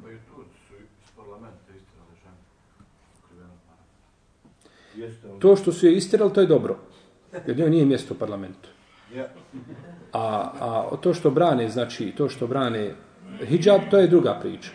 Pa 0.02 0.10
i 0.10 0.16
tu 0.16 0.44
su 0.68 0.74
iz 0.74 1.10
parlamenta 1.16 1.72
istirali 1.76 2.16
ženu. 2.22 2.36
Kriveno 3.28 3.54
para. 3.66 5.06
Jeste, 5.06 5.23
ali... 5.23 5.23
To 5.38 5.56
što 5.56 5.72
su 5.72 5.86
je 5.86 5.96
istirali, 5.96 6.32
to 6.32 6.40
je 6.40 6.46
dobro. 6.46 6.76
Jer 7.46 7.58
njoj 7.58 7.70
nije 7.70 7.84
mjesto 7.84 8.14
u 8.14 8.16
parlamentu. 8.16 8.68
A, 10.12 10.50
a 10.92 10.96
to 11.00 11.14
što 11.14 11.30
brane, 11.30 11.68
znači, 11.68 12.12
to 12.16 12.28
što 12.28 12.46
brane 12.46 12.94
hijab, 13.46 13.80
to 13.90 13.98
je 13.98 14.06
druga 14.06 14.38
priča. 14.40 14.70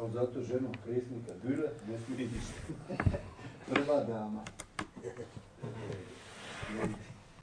Ali 0.00 0.12
zato 0.12 0.42
ženom 0.42 0.72
presnika 0.84 1.32
Güle 1.44 1.68
ne 1.88 1.98
smije 1.98 2.28
ništa. 2.28 3.04
Prva 3.72 4.04
dama. 4.04 4.42